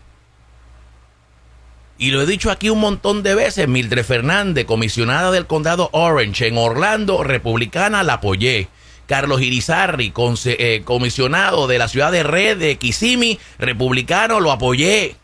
[1.99, 6.47] Y lo he dicho aquí un montón de veces, Mildred Fernández, comisionada del condado Orange
[6.47, 8.69] en Orlando, republicana, la apoyé.
[9.07, 10.13] Carlos Irizarri,
[10.45, 15.15] eh, comisionado de la ciudad de Red de Kissimmee, republicano, lo apoyé.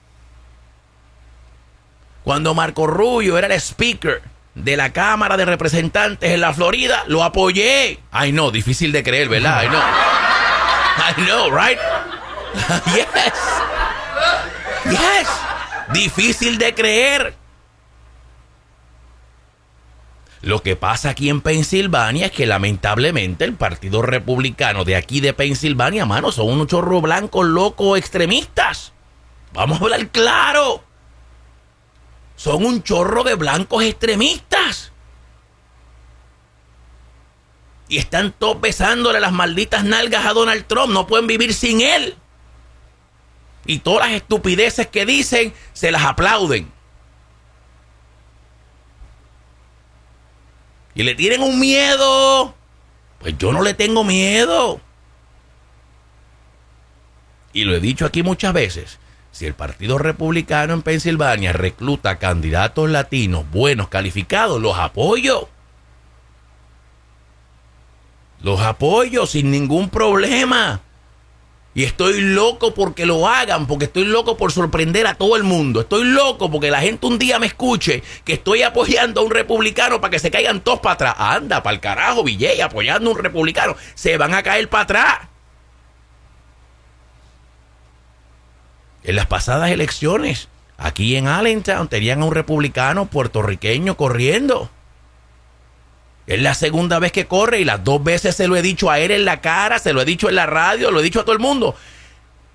[2.24, 4.22] Cuando Marco Rubio era el speaker
[4.56, 8.00] de la Cámara de Representantes en la Florida, lo apoyé.
[8.12, 9.63] Ay, no, difícil de creer, ¿verdad?
[9.63, 9.82] I know.
[11.08, 11.80] I know, right?
[12.96, 13.34] yes.
[14.92, 15.28] Yes.
[15.94, 17.34] Difícil de creer.
[20.41, 25.34] Lo que pasa aquí en Pensilvania es que lamentablemente el Partido Republicano de aquí de
[25.34, 28.93] Pensilvania, mano, son unos chorros blancos locos extremistas.
[29.54, 30.84] Vamos a hablar claro.
[32.38, 34.93] Son un chorro de blancos extremistas.
[37.89, 40.93] Y están todos besándole las malditas nalgas a Donald Trump.
[40.93, 42.15] No pueden vivir sin él.
[43.65, 46.71] Y todas las estupideces que dicen se las aplauden.
[51.00, 52.54] Y le tienen un miedo,
[53.20, 54.82] pues yo no le tengo miedo.
[57.54, 59.00] Y lo he dicho aquí muchas veces,
[59.32, 65.48] si el Partido Republicano en Pensilvania recluta candidatos latinos buenos, calificados, los apoyo.
[68.42, 70.82] Los apoyo sin ningún problema.
[71.75, 75.82] Y estoy loco porque lo hagan, porque estoy loco por sorprender a todo el mundo.
[75.82, 80.01] Estoy loco porque la gente un día me escuche que estoy apoyando a un republicano
[80.01, 81.15] para que se caigan todos para atrás.
[81.17, 83.75] Anda, para el carajo, Villay, apoyando a un republicano.
[83.93, 85.19] Se van a caer para atrás.
[89.03, 94.69] En las pasadas elecciones, aquí en Allentown, tenían a un republicano puertorriqueño corriendo.
[96.30, 99.00] Es la segunda vez que corre y las dos veces se lo he dicho a
[99.00, 101.24] él en la cara, se lo he dicho en la radio, lo he dicho a
[101.24, 101.76] todo el mundo.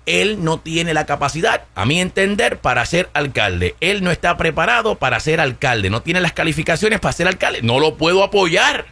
[0.05, 3.75] Él no tiene la capacidad, a mi entender, para ser alcalde.
[3.81, 7.63] Él no está preparado para ser alcalde, no tiene las calificaciones para ser alcalde.
[7.63, 8.85] No lo puedo apoyar.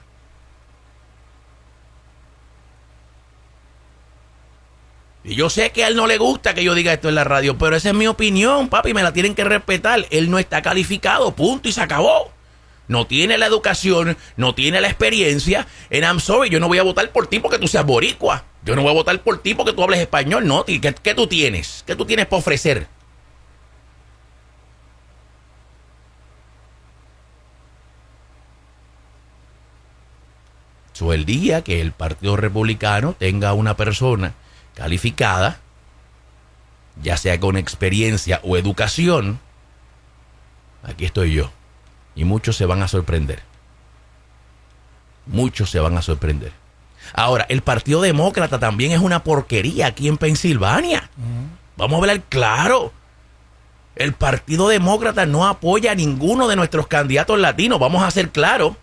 [5.23, 7.23] Y yo sé que a él no le gusta que yo diga esto en la
[7.23, 10.05] radio, pero esa es mi opinión, papi, me la tienen que respetar.
[10.09, 12.33] Él no está calificado, punto, y se acabó.
[12.87, 15.67] No tiene la educación, no tiene la experiencia.
[15.89, 18.43] En I'm sorry, yo no voy a votar por ti porque tú seas boricua.
[18.63, 20.65] Yo no voy a votar por ti porque tú hables español, no.
[20.65, 21.83] ¿Qué, qué tú tienes?
[21.87, 22.87] ¿Qué tú tienes para ofrecer?
[30.93, 34.35] So, el día que el Partido Republicano tenga una persona
[34.75, 35.59] calificada,
[37.01, 39.39] ya sea con experiencia o educación,
[40.83, 41.51] aquí estoy yo.
[42.15, 43.41] Y muchos se van a sorprender.
[45.25, 46.51] Muchos se van a sorprender.
[47.13, 51.09] Ahora, el Partido Demócrata también es una porquería aquí en Pensilvania.
[51.75, 52.91] Vamos a hablar claro.
[53.95, 57.79] El Partido Demócrata no apoya a ninguno de nuestros candidatos latinos.
[57.79, 58.73] Vamos a ser claros.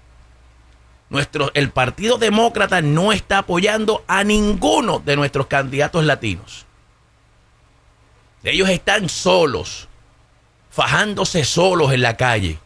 [1.08, 6.66] Nuestro, el Partido Demócrata no está apoyando a ninguno de nuestros candidatos latinos.
[8.44, 9.88] Ellos están solos,
[10.70, 12.58] fajándose solos en la calle,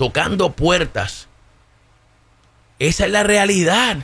[0.00, 1.28] tocando puertas.
[2.78, 3.98] Esa es la realidad.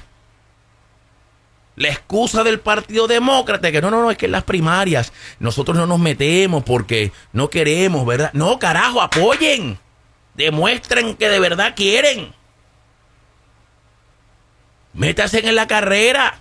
[1.74, 5.74] La excusa del Partido Demócrata, que no, no, no, es que en las primarias nosotros
[5.74, 8.30] no nos metemos porque no queremos, ¿verdad?
[8.34, 9.78] No, carajo, apoyen.
[10.34, 12.34] Demuestren que de verdad quieren.
[14.92, 16.40] Métanse en la carrera.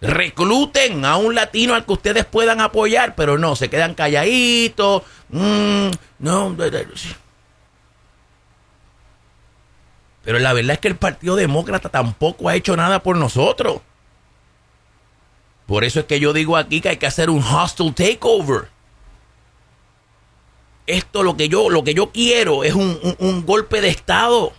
[0.00, 5.02] Recluten a un latino al que ustedes puedan apoyar, pero no, se quedan calladitos.
[5.28, 6.56] Mm, no,
[10.24, 13.80] pero la verdad es que el Partido Demócrata tampoco ha hecho nada por nosotros.
[15.66, 18.68] Por eso es que yo digo aquí que hay que hacer un hostile takeover.
[20.86, 24.52] Esto lo que yo, lo que yo quiero es un, un golpe de Estado.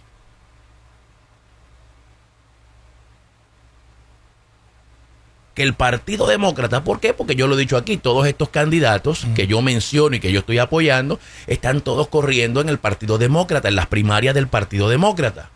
[5.56, 7.14] que el Partido Demócrata, ¿por qué?
[7.14, 10.42] Porque yo lo he dicho aquí, todos estos candidatos que yo menciono y que yo
[10.42, 15.50] estoy apoyando, están todos corriendo en el Partido Demócrata, en las primarias del Partido Demócrata.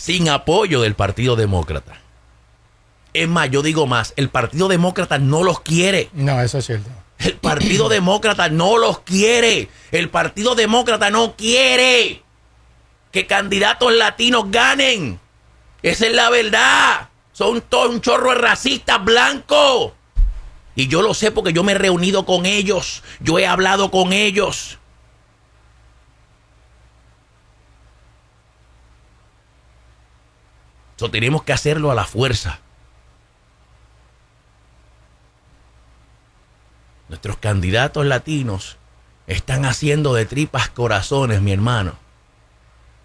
[0.00, 2.00] Sin apoyo del Partido Demócrata.
[3.12, 6.08] Es más, yo digo más, el Partido Demócrata no los quiere.
[6.14, 6.88] No, eso es cierto.
[7.18, 9.68] El Partido Demócrata no los quiere.
[9.92, 12.22] El Partido Demócrata no quiere
[13.12, 15.20] que candidatos latinos ganen.
[15.82, 17.10] Esa es la verdad.
[17.34, 19.92] Son todo un chorro de racistas blancos.
[20.76, 23.02] Y yo lo sé porque yo me he reunido con ellos.
[23.20, 24.78] Yo he hablado con ellos.
[31.00, 32.60] Eso tenemos que hacerlo a la fuerza.
[37.08, 38.76] Nuestros candidatos latinos
[39.26, 41.94] están haciendo de tripas corazones, mi hermano.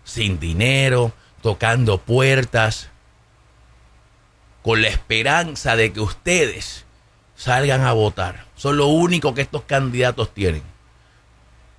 [0.03, 2.89] Sin dinero, tocando puertas,
[4.62, 6.84] con la esperanza de que ustedes
[7.38, 8.45] salgan a votar.
[8.58, 10.63] Son lo único que estos candidatos tienen.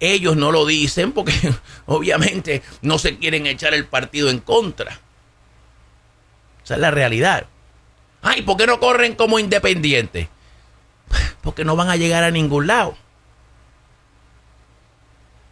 [0.00, 1.34] Ellos no lo dicen porque
[1.84, 5.02] obviamente no se quieren echar el partido en contra.
[6.66, 7.46] Esa es la realidad.
[8.22, 10.26] Ay, ¿por qué no corren como independientes?
[11.40, 12.96] Porque no van a llegar a ningún lado.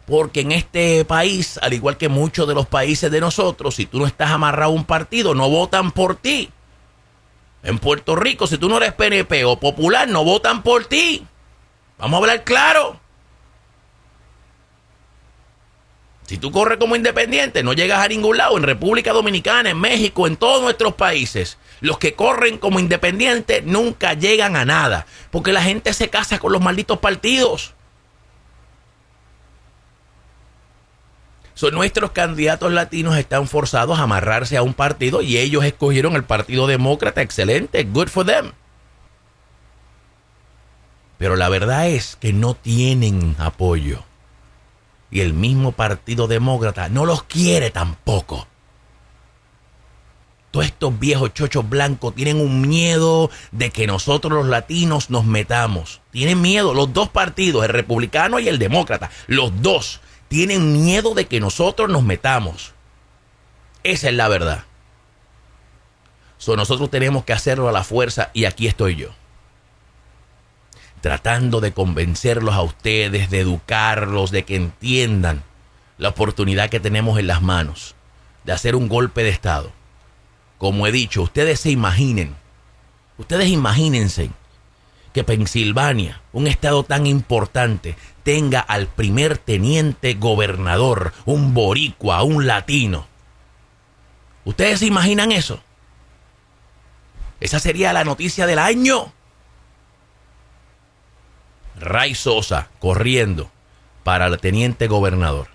[0.05, 3.99] Porque en este país, al igual que muchos de los países de nosotros, si tú
[3.99, 6.51] no estás amarrado a un partido, no votan por ti.
[7.63, 11.25] En Puerto Rico, si tú no eres PNP o popular, no votan por ti.
[11.97, 12.99] Vamos a hablar claro.
[16.25, 18.57] Si tú corres como independiente, no llegas a ningún lado.
[18.57, 24.13] En República Dominicana, en México, en todos nuestros países, los que corren como independientes nunca
[24.13, 25.05] llegan a nada.
[25.29, 27.73] Porque la gente se casa con los malditos partidos.
[31.53, 36.25] Son nuestros candidatos latinos están forzados a amarrarse a un partido y ellos escogieron el
[36.25, 37.21] Partido Demócrata.
[37.21, 38.51] Excelente, good for them.
[41.17, 44.03] Pero la verdad es que no tienen apoyo.
[45.11, 48.47] Y el mismo Partido Demócrata no los quiere tampoco.
[50.51, 56.01] Todos estos viejos chochos blancos tienen un miedo de que nosotros los latinos nos metamos.
[56.11, 59.11] Tienen miedo los dos partidos, el republicano y el demócrata.
[59.27, 62.73] Los dos tienen miedo de que nosotros nos metamos.
[63.83, 64.63] Esa es la verdad.
[66.37, 69.09] So, nosotros tenemos que hacerlo a la fuerza y aquí estoy yo.
[71.05, 75.43] Tratando de convencerlos a ustedes, de educarlos, de que entiendan
[75.99, 77.93] la oportunidad que tenemos en las manos
[78.43, 79.71] de hacer un golpe de Estado.
[80.57, 82.35] Como he dicho, ustedes se imaginen,
[83.19, 84.31] ustedes imagínense
[85.13, 93.05] que Pensilvania, un estado tan importante, tenga al primer teniente gobernador, un boricua, un latino.
[94.43, 95.61] ¿Ustedes se imaginan eso?
[97.39, 99.13] Esa sería la noticia del año.
[101.79, 103.51] Ray Sosa corriendo
[104.03, 105.47] para el teniente gobernador.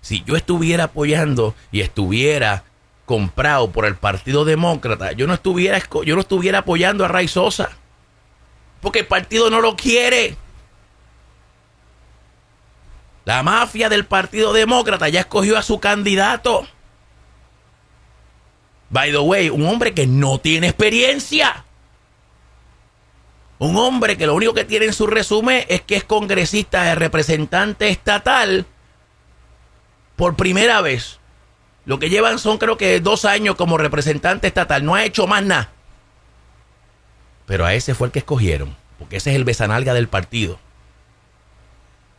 [0.00, 2.64] Si yo estuviera apoyando y estuviera
[3.06, 7.70] comprado por el Partido Demócrata, yo no estuviera, yo no estuviera apoyando a Ray Sosa.
[8.80, 10.36] Porque el partido no lo quiere.
[13.24, 16.66] La mafia del Partido Demócrata ya escogió a su candidato.
[18.92, 21.64] By the way, un hombre que no tiene experiencia.
[23.58, 26.94] Un hombre que lo único que tiene en su resumen es que es congresista de
[26.94, 28.66] representante estatal
[30.16, 31.20] por primera vez.
[31.86, 34.84] Lo que llevan son creo que dos años como representante estatal.
[34.84, 35.70] No ha hecho más nada.
[37.46, 38.76] Pero a ese fue el que escogieron.
[38.98, 40.58] Porque ese es el besanalga del partido.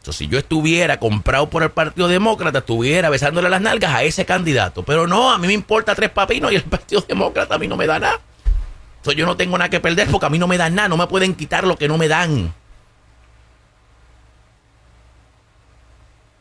[0.04, 4.26] Entonces, si yo estuviera comprado por el Partido Demócrata, estuviera besándole las nalgas a ese
[4.26, 4.84] candidato.
[4.84, 7.78] Pero no, a mí me importa tres papinos y el Partido Demócrata a mí no
[7.78, 8.20] me da nada.
[8.98, 10.90] Entonces yo no tengo nada que perder porque a mí no me dan nada.
[10.90, 12.54] No me pueden quitar lo que no me dan.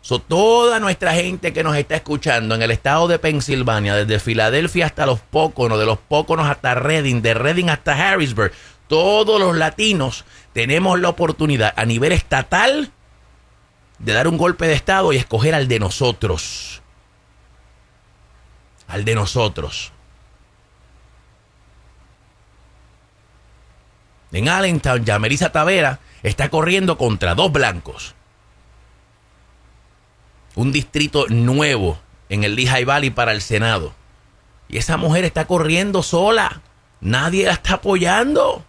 [0.01, 4.87] So, toda nuestra gente que nos está escuchando en el estado de Pensilvania, desde Filadelfia
[4.87, 8.51] hasta los Póconos, de los Póconos hasta Reading, de Reading hasta Harrisburg,
[8.89, 12.91] todos los latinos tenemos la oportunidad a nivel estatal
[14.03, 16.83] de dar un golpe de estado y escoger al de nosotros.
[18.87, 19.93] Al de nosotros.
[24.33, 28.15] En Allentown, ya Melissa Tavera está corriendo contra dos blancos
[30.55, 33.95] un distrito nuevo en el Lehigh Valley para el Senado.
[34.69, 36.63] Y esa mujer está corriendo sola.
[37.01, 38.65] Nadie la está apoyando.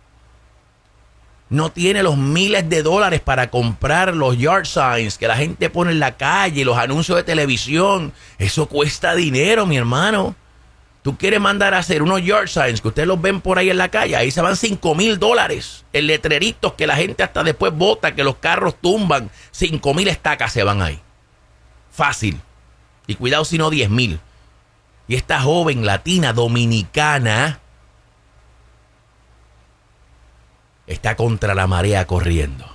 [1.54, 5.92] No tiene los miles de dólares para comprar los yard signs que la gente pone
[5.92, 8.12] en la calle, los anuncios de televisión.
[8.40, 10.36] Eso cuesta dinero, mi hermano.
[11.04, 13.78] Tú quieres mandar a hacer unos yard signs que ustedes los ven por ahí en
[13.78, 14.16] la calle.
[14.16, 15.86] Ahí se van 5 mil dólares.
[15.94, 19.30] El letreritos que la gente hasta después vota, que los carros tumban.
[19.52, 21.00] 5 mil estacas se van ahí.
[21.92, 22.42] Fácil.
[23.06, 24.20] Y cuidado si no 10 mil.
[25.08, 27.60] Y esta joven latina dominicana
[30.88, 32.74] está contra la marea corriendo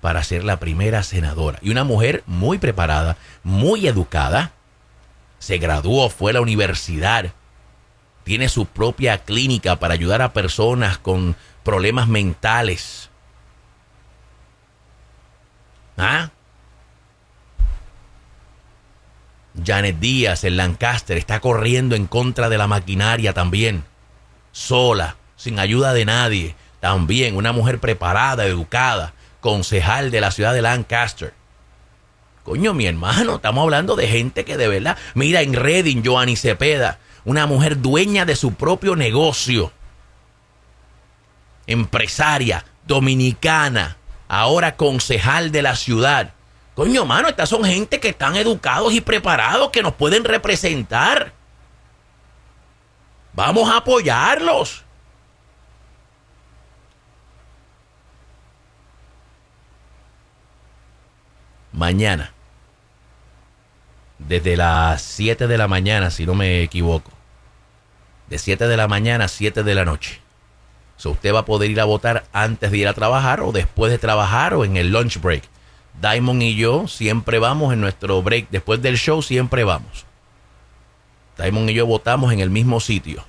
[0.00, 1.58] para ser la primera senadora.
[1.62, 4.52] Y una mujer muy preparada, muy educada,
[5.38, 7.32] se graduó, fue a la universidad,
[8.24, 13.10] tiene su propia clínica para ayudar a personas con problemas mentales.
[15.96, 16.30] ¿Ah?
[19.64, 23.84] Janet Díaz en Lancaster está corriendo en contra de la maquinaria también.
[24.52, 26.56] Sola, sin ayuda de nadie.
[26.80, 31.34] También una mujer preparada, educada, concejal de la ciudad de Lancaster.
[32.42, 34.96] Coño, mi hermano, estamos hablando de gente que de verdad.
[35.14, 39.72] Mira en Reading, Joanny Cepeda, una mujer dueña de su propio negocio.
[41.66, 43.96] Empresaria, dominicana,
[44.28, 46.34] ahora concejal de la ciudad.
[46.76, 51.32] Coño, mano, estas son gente que están educados y preparados, que nos pueden representar.
[53.32, 54.85] Vamos a apoyarlos.
[61.76, 62.32] Mañana,
[64.18, 67.12] desde las 7 de la mañana, si no me equivoco,
[68.30, 70.20] de 7 de la mañana a 7 de la noche.
[70.96, 73.92] So, usted va a poder ir a votar antes de ir a trabajar o después
[73.92, 75.42] de trabajar o en el lunch break.
[76.00, 78.48] Diamond y yo siempre vamos en nuestro break.
[78.50, 80.06] Después del show siempre vamos.
[81.36, 83.22] Diamond y yo votamos en el mismo sitio.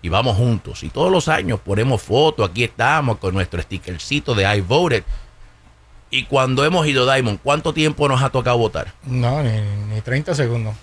[0.00, 0.82] Y vamos juntos.
[0.82, 2.48] Y todos los años ponemos fotos.
[2.48, 5.04] Aquí estamos con nuestro stickercito de I voted.
[6.14, 8.92] Y cuando hemos ido, Diamond, ¿cuánto tiempo nos ha tocado votar?
[9.04, 10.76] No, ni, 30 segundos.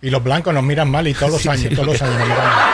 [0.00, 2.44] Y los blancos nos miran mal y todos los años, todos los años nos miran
[2.44, 2.70] mal.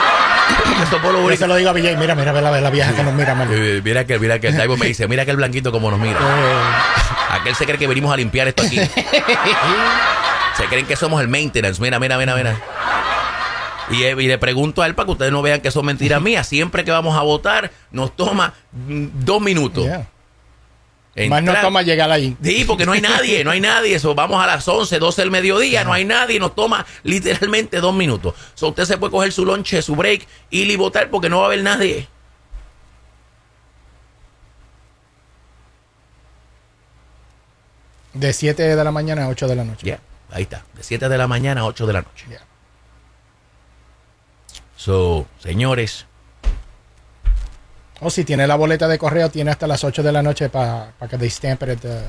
[1.31, 3.47] Yo se lo digo a Villay, mira, mira, mira la, vieja que nos mira mal.
[3.83, 6.19] Mira que, mira que el Diamond me dice, mira que el blanquito como nos mira.
[6.19, 7.39] Eh.
[7.39, 8.75] Aquel se cree que venimos a limpiar esto aquí.
[10.57, 11.81] se creen que somos el maintenance.
[11.81, 12.61] Mira, mira, mira, mira.
[13.91, 16.45] Eh, y, le pregunto a él para que ustedes no vean que son mentiras mías.
[16.45, 19.87] Siempre que vamos a votar, nos toma mm, dos minutos.
[21.27, 22.37] Más nos toma llegar ahí.
[22.41, 23.95] Sí, porque no hay nadie, no hay nadie.
[23.95, 27.93] Eso, vamos a las 11, 12 del mediodía, no hay nadie, nos toma literalmente dos
[27.93, 28.35] minutos.
[28.53, 31.43] So, usted se puede coger su lonche, su break, ir y votar porque no va
[31.43, 32.07] a haber nadie.
[38.13, 39.85] De 7 de la mañana a 8 de la noche.
[39.85, 39.99] Ya,
[40.31, 40.65] ahí está.
[40.75, 42.25] De 7 de la mañana a 8 de la noche.
[42.27, 42.41] Yeah.
[44.75, 46.05] So, señores.
[48.01, 50.93] O si tiene la boleta de correo, tiene hasta las 8 de la noche para
[51.09, 52.01] que they stamp it at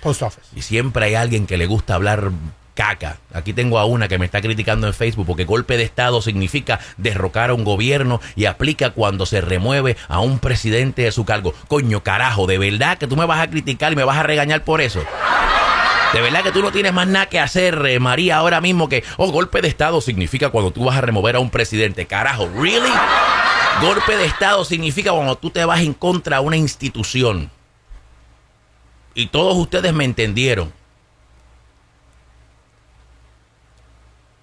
[0.00, 0.46] post office.
[0.54, 2.30] Y siempre hay alguien que le gusta hablar
[2.74, 3.18] caca.
[3.34, 6.80] Aquí tengo a una que me está criticando en Facebook porque golpe de Estado significa
[6.96, 11.52] derrocar a un gobierno y aplica cuando se remueve a un presidente de su cargo.
[11.68, 14.64] Coño, carajo, ¿de verdad que tú me vas a criticar y me vas a regañar
[14.64, 15.02] por eso?
[16.14, 19.04] De verdad que tú no tienes más nada que hacer, eh, María, ahora mismo que,
[19.16, 22.06] oh, golpe de Estado significa cuando tú vas a remover a un presidente.
[22.06, 22.90] Carajo, ¿really?
[23.80, 27.50] Golpe de Estado significa cuando tú te vas en contra de una institución.
[29.14, 30.72] Y todos ustedes me entendieron.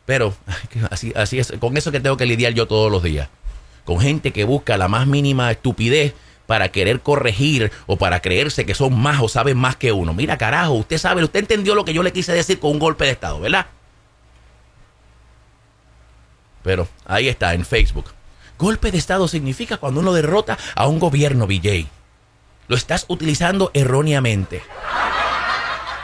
[0.05, 0.33] Pero
[0.89, 3.29] así, así es, con eso que tengo que lidiar yo todos los días.
[3.85, 6.15] Con gente que busca la más mínima estupidez
[6.47, 10.13] para querer corregir o para creerse que son más o saben más que uno.
[10.13, 13.05] Mira, carajo, usted sabe, usted entendió lo que yo le quise decir con un golpe
[13.05, 13.67] de Estado, ¿verdad?
[16.63, 18.16] Pero ahí está, en Facebook.
[18.57, 21.87] Golpe de Estado significa cuando uno derrota a un gobierno, BJ.
[22.67, 24.63] Lo estás utilizando erróneamente.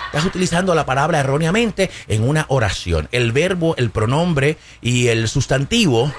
[0.08, 3.10] Estás utilizando la palabra erróneamente en una oración.
[3.12, 6.14] El verbo, el pronombre y el sustantivo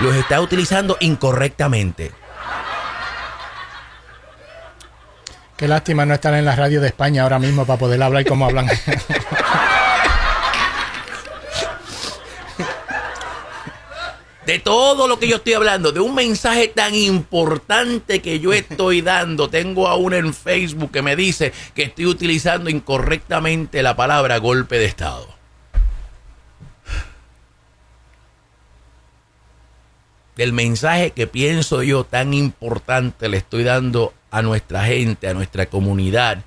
[0.00, 2.12] los está utilizando incorrectamente.
[5.56, 8.46] Qué lástima no estar en la radio de España ahora mismo para poder hablar como
[8.46, 8.68] hablan.
[14.48, 19.02] de todo lo que yo estoy hablando, de un mensaje tan importante que yo estoy
[19.02, 19.50] dando.
[19.50, 24.78] Tengo a uno en Facebook que me dice que estoy utilizando incorrectamente la palabra golpe
[24.78, 25.28] de Estado.
[30.34, 35.66] Del mensaje que pienso yo tan importante le estoy dando a nuestra gente, a nuestra
[35.66, 36.42] comunidad,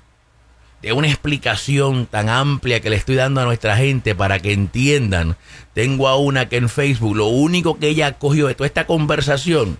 [0.82, 5.36] de una explicación tan amplia que le estoy dando a nuestra gente para que entiendan.
[5.74, 9.78] Tengo a una que en Facebook, lo único que ella cogió de toda esta conversación,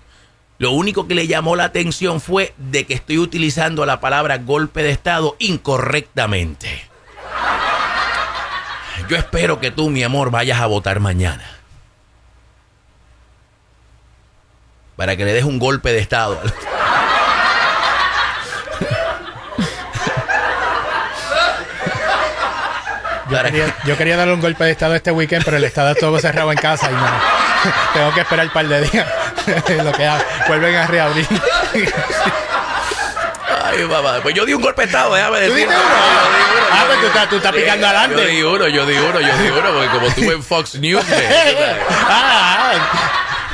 [0.58, 4.84] lo único que le llamó la atención fue de que estoy utilizando la palabra golpe
[4.84, 6.84] de Estado incorrectamente.
[9.08, 11.44] Yo espero que tú, mi amor, vayas a votar mañana.
[14.94, 16.40] Para que le des un golpe de Estado.
[23.84, 26.58] Yo quería, darle un golpe de estado este weekend, pero el estado estuvo cerrado en
[26.58, 27.06] casa y no.
[27.94, 29.06] Tengo que esperar un par de días.
[29.84, 30.10] Lo que
[30.48, 31.26] vuelven a reabrir.
[33.64, 34.20] Ay, mamá.
[34.22, 35.68] Pues yo di un golpe de estado, déjame decir.
[35.70, 38.22] Ah, pues tú estás, tú estás picando adelante.
[38.22, 41.04] Yo di uno, yo di uno, yo di uno, porque como tuve en Fox News.
[42.08, 42.72] ah,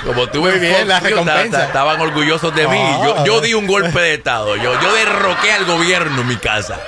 [0.04, 2.80] como tuve en bien, Fox News, estaban orgullosos de mí.
[3.02, 4.56] Yo, yo di un golpe de estado.
[4.56, 6.78] Yo, yo derroqué al gobierno en mi casa.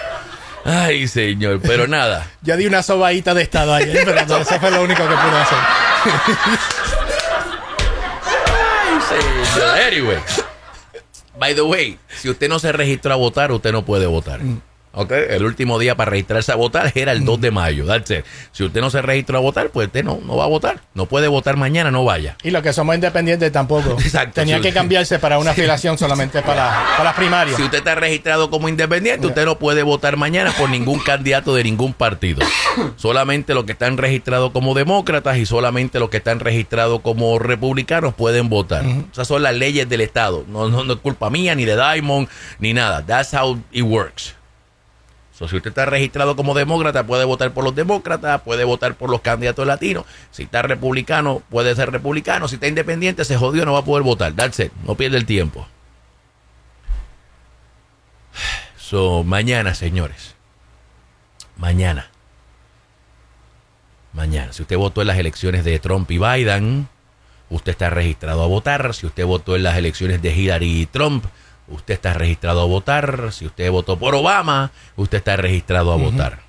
[0.65, 2.27] Ay, señor, pero nada.
[2.43, 5.59] Ya di una sobadita de estado ayer, pero eso fue lo único que pude hacer.
[8.47, 9.79] Ay, señor.
[9.79, 10.19] Anyway.
[11.39, 14.43] By the way, si usted no se registra a votar, usted no puede votar.
[14.43, 14.61] Mm.
[14.93, 15.27] Okay.
[15.31, 17.87] El último día para registrarse a votar era el 2 de mayo.
[18.51, 20.81] Si usted no se registra a votar, pues usted no, no va a votar.
[20.95, 22.37] No puede votar mañana, no vaya.
[22.43, 23.97] Y los que somos independientes tampoco.
[24.35, 27.57] Tenía que cambiarse para una afiliación solamente para, para las primarias.
[27.57, 31.63] Si usted está registrado como independiente, usted no puede votar mañana por ningún candidato de
[31.63, 32.45] ningún partido.
[32.97, 38.15] solamente los que están registrados como demócratas y solamente los que están registrados como republicanos
[38.15, 38.85] pueden votar.
[39.13, 40.45] Esas son las leyes del Estado.
[40.49, 42.29] No, no, no es culpa mía, ni de Diamond,
[42.59, 43.05] ni nada.
[43.07, 44.40] That's how it works
[45.49, 49.23] si usted está registrado como demócrata, puede votar por los demócratas, puede votar por los
[49.23, 50.05] candidatos latinos.
[50.31, 52.47] Si está republicano, puede ser republicano.
[52.47, 54.33] Si está independiente, se jodió, no va a poder votar.
[54.35, 54.73] That's it.
[54.85, 55.67] No pierde el tiempo.
[58.77, 60.35] So, mañana, señores.
[61.57, 62.11] Mañana.
[64.13, 64.53] Mañana.
[64.53, 66.89] Si usted votó en las elecciones de Trump y Biden,
[67.49, 68.93] usted está registrado a votar.
[68.95, 71.25] Si usted votó en las elecciones de Hillary y Trump,
[71.71, 73.33] usted está registrado a votar.
[73.33, 76.41] Si usted votó por Obama, usted está registrado a votar.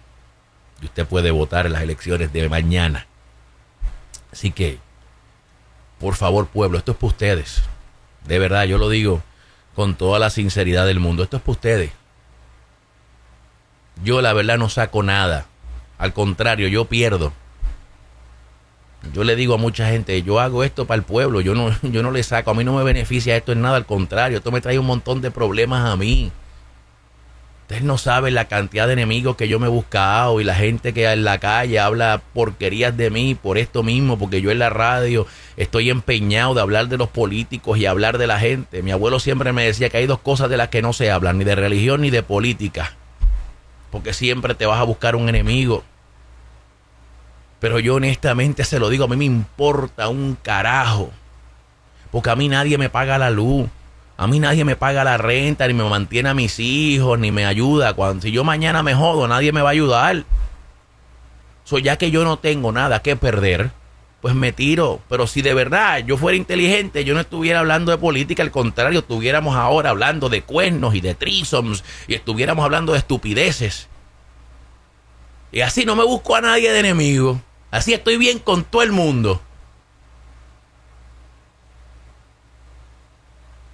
[0.82, 3.08] Y usted puede votar en las elecciones de mañana.
[4.32, 4.80] Así que,
[6.00, 7.62] por favor, pueblo, esto es para ustedes.
[8.26, 9.22] De verdad, yo lo digo
[9.76, 11.24] con toda la sinceridad del mundo.
[11.24, 11.92] Esto es para ustedes.
[14.04, 15.46] Yo la verdad no saco nada.
[15.98, 17.34] Al contrario, yo pierdo.
[19.14, 22.04] Yo le digo a mucha gente, yo hago esto para el pueblo, yo no, yo
[22.04, 24.62] no le saco, a mí no me beneficia esto en nada, al contrario, esto me
[24.62, 26.32] trae un montón de problemas a mí.
[27.72, 30.94] Ustedes no saben la cantidad de enemigos que yo me he buscado y la gente
[30.94, 34.70] que en la calle habla porquerías de mí por esto mismo, porque yo en la
[34.70, 35.26] radio
[35.56, 38.84] estoy empeñado de hablar de los políticos y hablar de la gente.
[38.84, 41.38] Mi abuelo siempre me decía que hay dos cosas de las que no se hablan,
[41.38, 42.98] ni de religión ni de política,
[43.90, 45.86] porque siempre te vas a buscar un enemigo.
[47.62, 51.12] Pero yo honestamente se lo digo, a mí me importa un carajo.
[52.10, 53.70] Porque a mí nadie me paga la luz.
[54.18, 57.46] A mí nadie me paga la renta, ni me mantiene a mis hijos, ni me
[57.46, 57.94] ayuda.
[57.94, 60.24] Cuando, si yo mañana me jodo, nadie me va a ayudar.
[61.64, 63.70] So, ya que yo no tengo nada que perder,
[64.22, 65.00] pues me tiro.
[65.08, 69.02] Pero si de verdad yo fuera inteligente, yo no estuviera hablando de política, al contrario,
[69.02, 73.88] estuviéramos ahora hablando de cuernos y de trisoms y estuviéramos hablando de estupideces.
[75.52, 77.40] Y así no me busco a nadie de enemigo.
[77.72, 79.42] Así estoy bien con todo el mundo.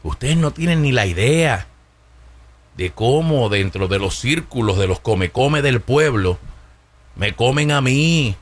[0.03, 1.67] Ustedes no tienen ni la idea
[2.77, 6.37] de cómo dentro de los círculos de los come-come del pueblo
[7.15, 8.37] me comen a mí.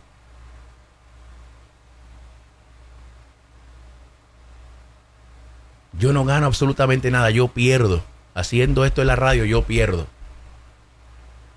[5.93, 8.03] Yo no gano absolutamente nada, yo pierdo.
[8.33, 10.07] Haciendo esto en la radio, yo pierdo.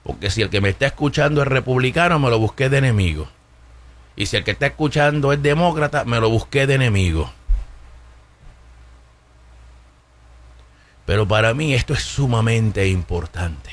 [0.05, 3.29] Porque si el que me está escuchando es republicano, me lo busqué de enemigo.
[4.19, 7.31] Y si el que está escuchando es demócrata, me lo busqué de enemigo.
[11.07, 13.71] Pero para mí esto es sumamente importante.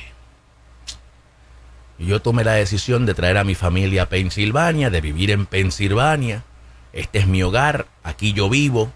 [1.98, 6.44] Yo tomé la decisión de traer a mi familia a Pensilvania, de vivir en Pensilvania.
[6.94, 8.94] Este es mi hogar, aquí yo vivo.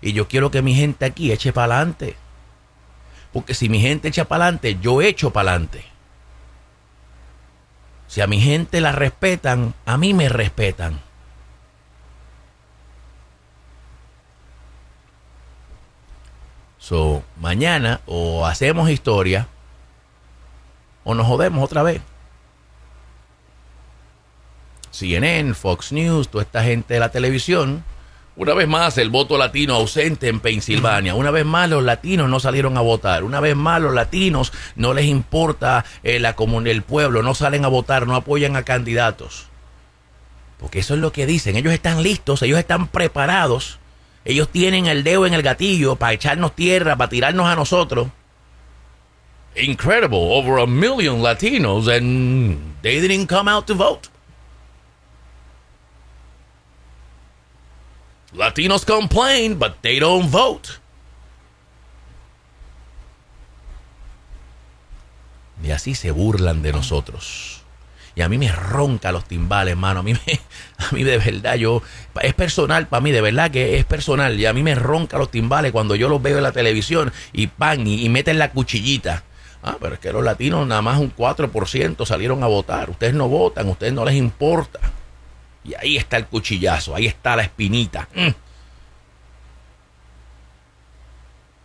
[0.00, 2.16] Y yo quiero que mi gente aquí eche para adelante.
[3.30, 5.93] Porque si mi gente echa para adelante, yo echo para adelante.
[8.14, 11.00] Si a mi gente la respetan, a mí me respetan.
[16.78, 19.48] So, mañana o hacemos historia
[21.02, 22.02] o nos jodemos otra vez.
[24.92, 27.82] CNN, Fox News, toda esta gente de la televisión
[28.36, 31.14] una vez más, el voto latino ausente en Pensilvania.
[31.14, 33.22] Una vez más, los latinos no salieron a votar.
[33.22, 37.68] Una vez más, los latinos no les importa eh, la el pueblo, no salen a
[37.68, 39.46] votar, no apoyan a candidatos.
[40.58, 41.56] Porque eso es lo que dicen.
[41.56, 43.78] Ellos están listos, ellos están preparados.
[44.24, 48.08] Ellos tienen el dedo en el gatillo para echarnos tierra, para tirarnos a nosotros.
[49.54, 54.08] Incredible, over a million Latinos and they didn't come out to vote.
[58.34, 60.68] Latinos complain, but they don't vote.
[65.62, 67.62] Y así se burlan de nosotros.
[68.16, 70.00] Y a mí me ronca los timbales, hermano.
[70.00, 70.40] A mí, me,
[70.78, 71.82] a mí de verdad, yo.
[72.22, 74.38] Es personal para mí, de verdad que es personal.
[74.38, 77.46] Y a mí me ronca los timbales cuando yo los veo en la televisión y
[77.48, 79.24] pan y, meten la cuchillita.
[79.62, 82.90] Ah, pero es que los latinos, nada más un 4% salieron a votar.
[82.90, 84.80] Ustedes no votan, ustedes no les importa.
[85.64, 88.08] Y ahí está el cuchillazo, ahí está la espinita.
[88.14, 88.28] Mm.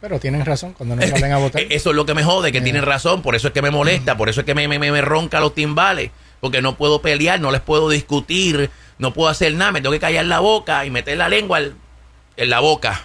[0.01, 1.61] Pero tienen razón cuando no salen a votar.
[1.69, 4.15] Eso es lo que me jode, que tienen razón, por eso es que me molesta,
[4.15, 7.51] por eso es que me, me, me, ronca los timbales, porque no puedo pelear, no
[7.51, 11.17] les puedo discutir, no puedo hacer nada, me tengo que callar la boca y meter
[11.17, 13.03] la lengua en la boca.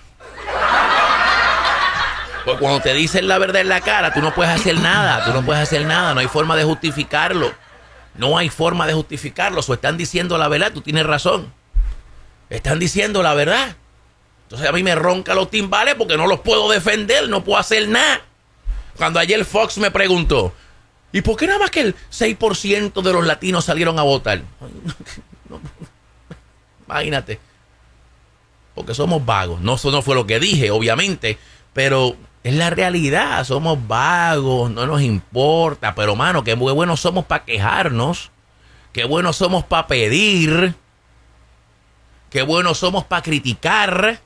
[2.45, 5.33] Porque cuando te dicen la verdad en la cara, tú no puedes hacer nada, tú
[5.33, 7.53] no puedes hacer nada, no hay forma de justificarlo.
[8.15, 9.61] No hay forma de justificarlo.
[9.67, 11.53] O están diciendo la verdad, tú tienes razón.
[12.51, 13.77] Están diciendo la verdad.
[14.45, 17.89] Entonces a mí me ronca los timbales porque no los puedo defender, no puedo hacer
[17.89, 18.21] nada.
[18.97, 20.53] Cuando ayer Fox me preguntó,
[21.13, 24.43] ¿y por qué nada más que el 6% de los latinos salieron a votar?
[26.87, 27.41] Imagínate.
[28.75, 29.61] Porque somos vagos.
[29.61, 31.39] No, eso no fue lo que dije, obviamente,
[31.73, 37.47] pero es la realidad, somos vagos, no nos importa, pero mano, qué buenos somos para
[37.47, 38.31] quejarnos,
[38.93, 40.75] qué buenos somos para pedir,
[42.29, 44.21] qué buenos somos para criticar.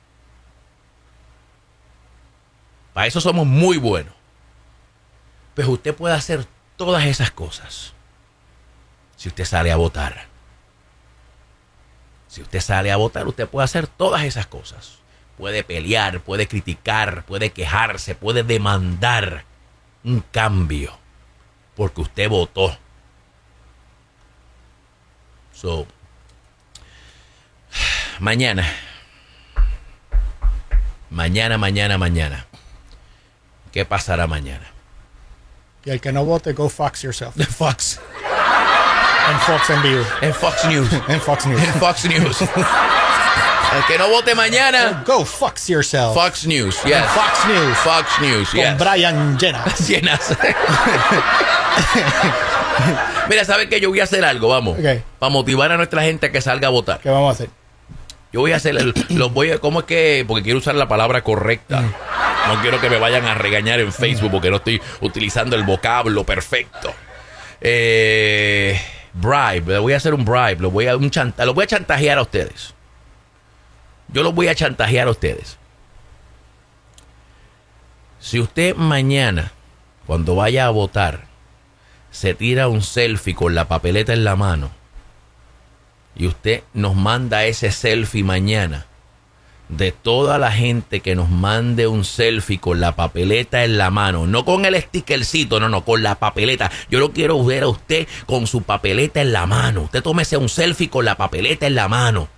[2.92, 4.14] Para eso somos muy buenos.
[5.54, 6.44] Pues usted puede hacer
[6.76, 7.94] todas esas cosas
[9.14, 10.26] si usted sale a votar.
[12.26, 14.98] Si usted sale a votar, usted puede hacer todas esas cosas
[15.38, 19.44] puede pelear, puede criticar, puede quejarse, puede demandar
[20.04, 20.98] un cambio
[21.76, 22.76] porque usted votó.
[25.52, 25.86] So,
[28.18, 28.66] mañana,
[31.10, 32.46] mañana, mañana, mañana.
[33.72, 34.66] ¿Qué pasará mañana?
[35.84, 37.34] Y el que no vote, go fox yourself.
[37.56, 38.00] Fox.
[39.30, 40.04] En Fox en vivo.
[40.20, 40.88] En Fox News.
[41.08, 41.62] en Fox News.
[41.62, 42.38] En Fox News.
[43.76, 45.02] El que no vote mañana.
[45.06, 46.14] Go Fox yourself.
[46.14, 47.04] Fox News, yes.
[47.14, 47.76] Fox News.
[47.78, 48.68] Fox News, yes.
[48.68, 49.78] Con Brian Llenas.
[49.88, 50.36] Llenas.
[53.28, 53.80] Mira, ¿sabes qué?
[53.80, 54.78] Yo voy a hacer algo, vamos.
[55.18, 57.00] Para motivar a nuestra gente a que salga a votar.
[57.00, 57.50] ¿Qué vamos a hacer?
[58.32, 60.24] Yo voy a hacer, el, los voy a, ¿cómo es que?
[60.26, 61.80] Porque quiero usar la palabra correcta.
[61.80, 61.94] Mm.
[62.48, 66.24] No quiero que me vayan a regañar en Facebook porque no estoy utilizando el vocablo
[66.24, 66.94] perfecto.
[67.60, 68.80] Eh,
[69.12, 72.18] bribe, voy a hacer un bribe, lo voy a, un chanta, lo voy a chantajear
[72.18, 72.74] a ustedes.
[74.08, 75.58] Yo los voy a chantajear a ustedes.
[78.20, 79.52] Si usted mañana,
[80.06, 81.26] cuando vaya a votar,
[82.10, 84.70] se tira un selfie con la papeleta en la mano
[86.16, 88.86] y usted nos manda ese selfie mañana,
[89.68, 94.26] de toda la gente que nos mande un selfie con la papeleta en la mano,
[94.26, 96.70] no con el stickercito, no, no, con la papeleta.
[96.90, 99.82] Yo lo quiero ver a usted con su papeleta en la mano.
[99.82, 102.28] Usted tómese un selfie con la papeleta en la mano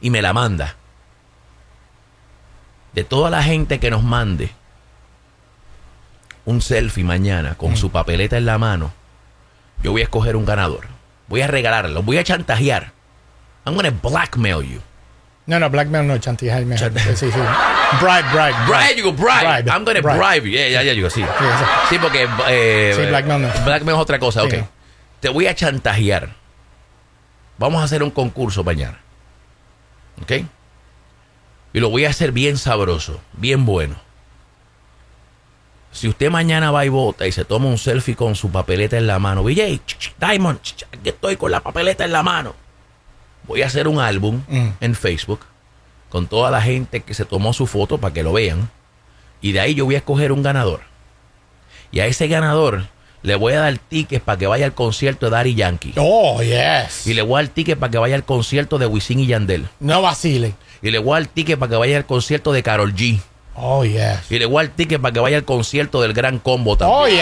[0.00, 0.76] y me la manda.
[2.92, 4.50] De toda la gente que nos mande
[6.44, 8.92] un selfie mañana con su papeleta en la mano,
[9.82, 10.86] yo voy a escoger un ganador.
[11.28, 12.92] Voy a regalarlo, voy a chantajear.
[13.64, 14.80] I'm to blackmail you.
[15.46, 16.92] No, no, blackmail no, chantaje mejor.
[17.14, 17.40] Sí, sí.
[18.00, 18.56] Bribe, bribe.
[18.66, 19.68] Bribe, you go, bribe.
[19.68, 20.44] I'm going to bribe.
[20.44, 20.52] you.
[20.52, 21.24] Yeah, yeah, yeah, sí.
[21.88, 22.28] Sí, porque...
[22.48, 23.48] Eh, sí, blackmail no.
[23.64, 24.54] Blackmail es otra cosa, ok.
[25.20, 26.30] Te voy a chantajear.
[27.58, 28.98] Vamos a hacer un concurso mañana.
[30.22, 30.44] ¿Ok?
[31.72, 33.96] Y lo voy a hacer bien sabroso, bien bueno.
[35.92, 39.06] Si usted mañana va y vota y se toma un selfie con su papeleta en
[39.06, 39.80] la mano, VJ,
[40.18, 40.58] Diamond,
[40.92, 42.54] aquí estoy con la papeleta en la mano.
[43.46, 44.68] Voy a hacer un álbum mm.
[44.80, 45.40] en Facebook
[46.08, 48.70] con toda la gente que se tomó su foto para que lo vean.
[49.40, 50.80] Y de ahí yo voy a escoger un ganador.
[51.92, 52.86] Y a ese ganador
[53.22, 55.94] le voy a dar tickets para que vaya al concierto de Daddy Yankee.
[55.96, 57.06] Oh, yes.
[57.06, 59.68] Y le voy a dar tickets para que vaya al concierto de Wisin y Yandel.
[59.78, 60.54] No vacile.
[60.82, 63.20] Y le voy a dar tickets para que vaya al concierto de Carol G.
[63.54, 64.30] Oh, yes.
[64.30, 66.98] Y le voy a dar tickets para que vaya al concierto del Gran Combo también.
[66.98, 67.20] Oh, yes.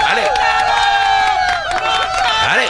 [0.00, 0.22] Dale.
[2.44, 2.68] Dale.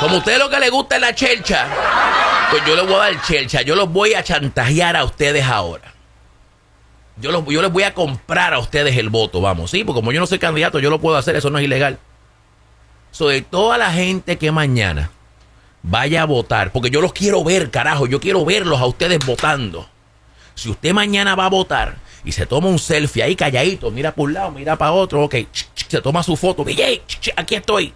[0.00, 1.66] Como a usted lo que le gusta es la chelcha,
[2.50, 3.62] pues yo le voy a dar chelcha.
[3.62, 5.92] Yo los voy a chantajear a ustedes ahora.
[7.18, 10.12] Yo, los, yo les voy a comprar a ustedes el voto, vamos, sí, porque como
[10.12, 11.98] yo no soy candidato, yo lo puedo hacer, eso no es ilegal.
[13.16, 15.10] Sobre toda la gente que mañana
[15.82, 19.88] vaya a votar, porque yo los quiero ver, carajo, yo quiero verlos a ustedes votando.
[20.54, 21.96] Si usted mañana va a votar
[22.26, 25.34] y se toma un selfie ahí calladito, mira por un lado, mira para otro, ok,
[25.88, 26.62] se toma su foto,
[27.36, 27.94] aquí estoy.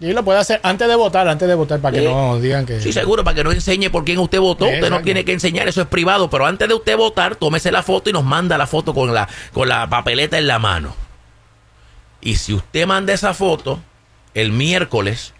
[0.00, 2.80] Y lo puede hacer antes de votar, antes de votar, para que no digan que.
[2.80, 4.64] Sí, seguro, para que no enseñe por quién usted votó.
[4.64, 6.30] Usted no tiene que enseñar, eso es privado.
[6.30, 9.28] Pero antes de usted votar, tómese la foto y nos manda la foto con la,
[9.52, 10.96] con la papeleta en la mano.
[12.22, 13.80] Y si usted manda esa foto,
[14.36, 15.32] el miércoles,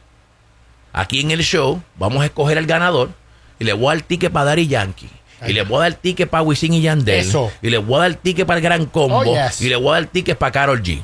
[0.93, 3.11] aquí en el show, vamos a escoger el ganador
[3.59, 5.11] y le voy a dar ticket para Daddy Yankee.
[5.47, 7.31] Y le voy a dar ticket para Wisin y Yandel.
[7.61, 9.21] Y le voy a dar ticket para el Gran Combo.
[9.21, 11.03] Oh, y le voy a dar ticket para Carol G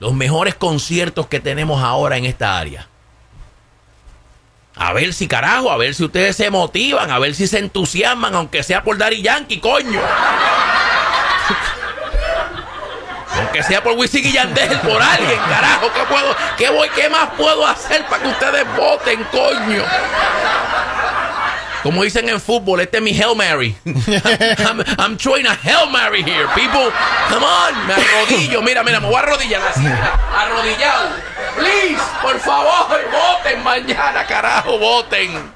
[0.00, 2.88] los mejores conciertos que tenemos ahora en esta área.
[4.74, 8.34] A ver si carajo, a ver si ustedes se motivan, a ver si se entusiasman,
[8.34, 10.00] aunque sea por Daddy Yankee, coño.
[13.54, 17.30] Aunque sea por Wisin y Yandel, por alguien, carajo, ¿qué puedo, qué voy, qué más
[17.36, 19.84] puedo hacer para que ustedes voten, coño?
[21.84, 23.76] Como dicen en fútbol, este es mi Hail Mary.
[23.84, 26.90] I'm, I'm throwing a Hail Mary here, people.
[27.28, 28.60] Come on, me arrodillo.
[28.60, 29.86] Mira, mira, me voy a arrodillar así.
[29.86, 31.10] Arrodillado.
[31.56, 35.52] Please, por favor, voten mañana, carajo, voten.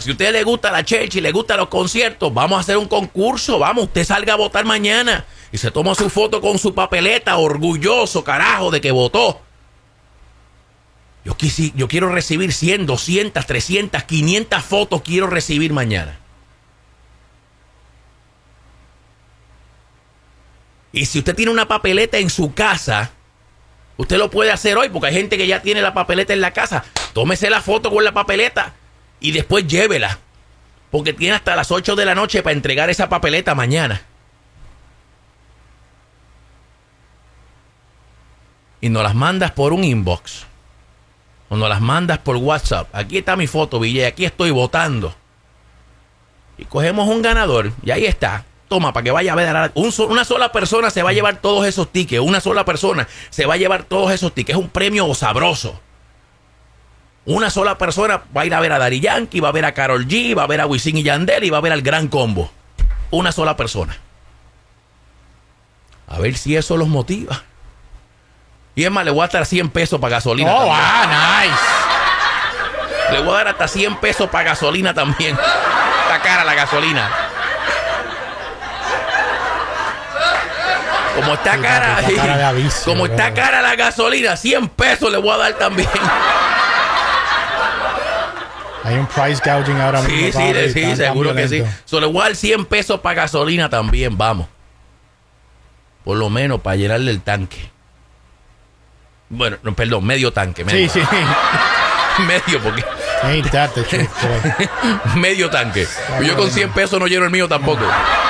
[0.00, 2.76] Si a usted le gusta la church y le gustan los conciertos, vamos a hacer
[2.76, 3.58] un concurso.
[3.58, 8.24] Vamos, usted salga a votar mañana y se toma su foto con su papeleta, orgulloso,
[8.24, 9.40] carajo, de que votó.
[11.24, 11.36] Yo,
[11.74, 16.18] yo quiero recibir 100, 200, 300, 500 fotos quiero recibir mañana.
[20.92, 23.12] Y si usted tiene una papeleta en su casa,
[23.96, 26.52] usted lo puede hacer hoy, porque hay gente que ya tiene la papeleta en la
[26.52, 26.84] casa.
[27.12, 28.74] Tómese la foto con la papeleta
[29.20, 30.18] y después llévela.
[30.90, 34.02] Porque tiene hasta las 8 de la noche para entregar esa papeleta mañana.
[38.80, 40.46] Y nos las mandas por un inbox
[41.48, 45.14] cuando las mandas por WhatsApp, aquí está mi foto, Ville, aquí estoy votando.
[46.58, 48.44] Y cogemos un ganador y ahí está.
[48.68, 49.72] Toma, para que vaya a ver.
[49.74, 52.20] una sola persona se va a llevar todos esos tickets.
[52.20, 54.58] Una sola persona se va a llevar todos esos tickets.
[54.58, 55.80] Es un premio sabroso.
[57.28, 59.74] Una sola persona va a ir a ver a Dari Yankee, va a ver a
[59.74, 62.08] Carol G, va a ver a Wisin y Yandel y va a ver al Gran
[62.08, 62.50] Combo.
[63.10, 63.98] Una sola persona.
[66.06, 67.42] A ver si eso los motiva.
[68.74, 70.54] Y es más, le voy a dar 100 pesos para gasolina.
[70.54, 73.12] Oh, ah, nice.
[73.12, 75.36] Le voy a dar hasta 100 pesos para gasolina también.
[75.36, 77.10] Está cara la gasolina.
[81.14, 81.98] Como está cara,
[82.86, 85.90] como está cara la gasolina, 100 pesos le voy a dar también.
[88.84, 90.40] Hay un price gouging ahora mismo.
[90.40, 91.62] Sí, sí, sí, seguro que sí.
[91.84, 94.46] So, le voy a dar 100 pesos para gasolina también, vamos.
[96.04, 97.70] Por lo menos para llenarle el tanque.
[99.28, 100.64] Bueno, no, perdón, medio tanque.
[100.64, 100.88] Medio.
[100.88, 102.22] Sí, sí.
[102.22, 102.84] medio, porque.
[105.16, 105.86] medio tanque.
[106.24, 107.84] Yo con 100 pesos no lleno el mío tampoco.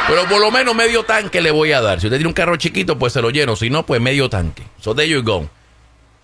[0.09, 2.01] Pero por lo menos medio tanque le voy a dar.
[2.01, 3.55] Si usted tiene un carro chiquito, pues se lo lleno.
[3.55, 4.63] Si no, pues medio tanque.
[4.81, 5.49] So there you go.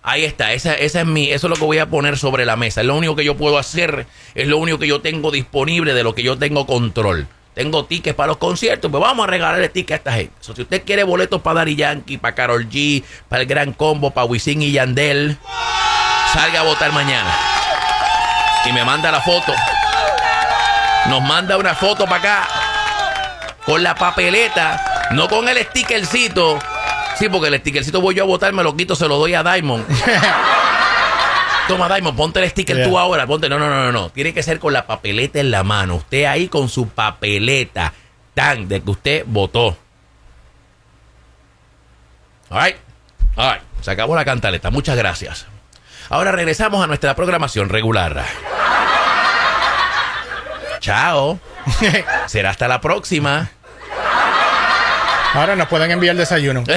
[0.07, 2.55] Ahí está, esa, esa es mi, eso es lo que voy a poner sobre la
[2.55, 2.81] mesa.
[2.81, 6.03] Es lo único que yo puedo hacer, es lo único que yo tengo disponible de
[6.03, 7.27] lo que yo tengo control.
[7.55, 10.33] Tengo tickets para los conciertos, pues vamos a regalarle tickets a esta gente.
[10.41, 14.25] si usted quiere boletos para Daddy Yankee, para Carol G, para el Gran Combo, para
[14.25, 15.39] Wisin y Yandel,
[16.33, 17.35] salga a votar mañana.
[18.67, 19.55] Y me manda la foto.
[21.07, 22.47] Nos manda una foto para acá.
[23.65, 26.59] Con la papeleta, no con el stickercito.
[27.17, 29.43] Sí, porque el stickercito voy yo a votar, me lo quito, se lo doy a
[29.43, 29.85] Diamond.
[31.67, 33.25] Toma, Diamond, ponte el sticker tú ahora.
[33.25, 33.49] Ponte.
[33.49, 34.09] No, no, no, no, no.
[34.09, 35.95] Tiene que ser con la papeleta en la mano.
[35.95, 37.93] Usted ahí con su papeleta.
[38.33, 39.75] Tan, de que usted votó.
[42.49, 42.77] Alright.
[43.35, 43.63] Alright.
[43.81, 44.69] Se acabó la cantaleta.
[44.69, 45.47] Muchas gracias.
[46.09, 48.23] Ahora regresamos a nuestra programación regular.
[50.79, 51.39] Chao.
[52.27, 53.49] Será hasta la próxima.
[55.35, 56.63] Ahora nos pueden enviar desayuno.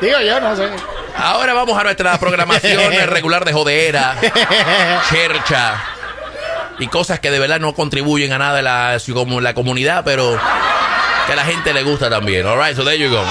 [0.00, 0.70] Digo yo, no sé.
[1.16, 4.16] Ahora vamos a nuestra programación regular de jodera,
[5.10, 5.82] chercha
[6.78, 8.98] y cosas que de verdad no contribuyen a nada de la,
[9.40, 10.40] la comunidad, pero
[11.26, 12.46] que a la gente le gusta también.
[12.46, 13.22] All right, so there you go.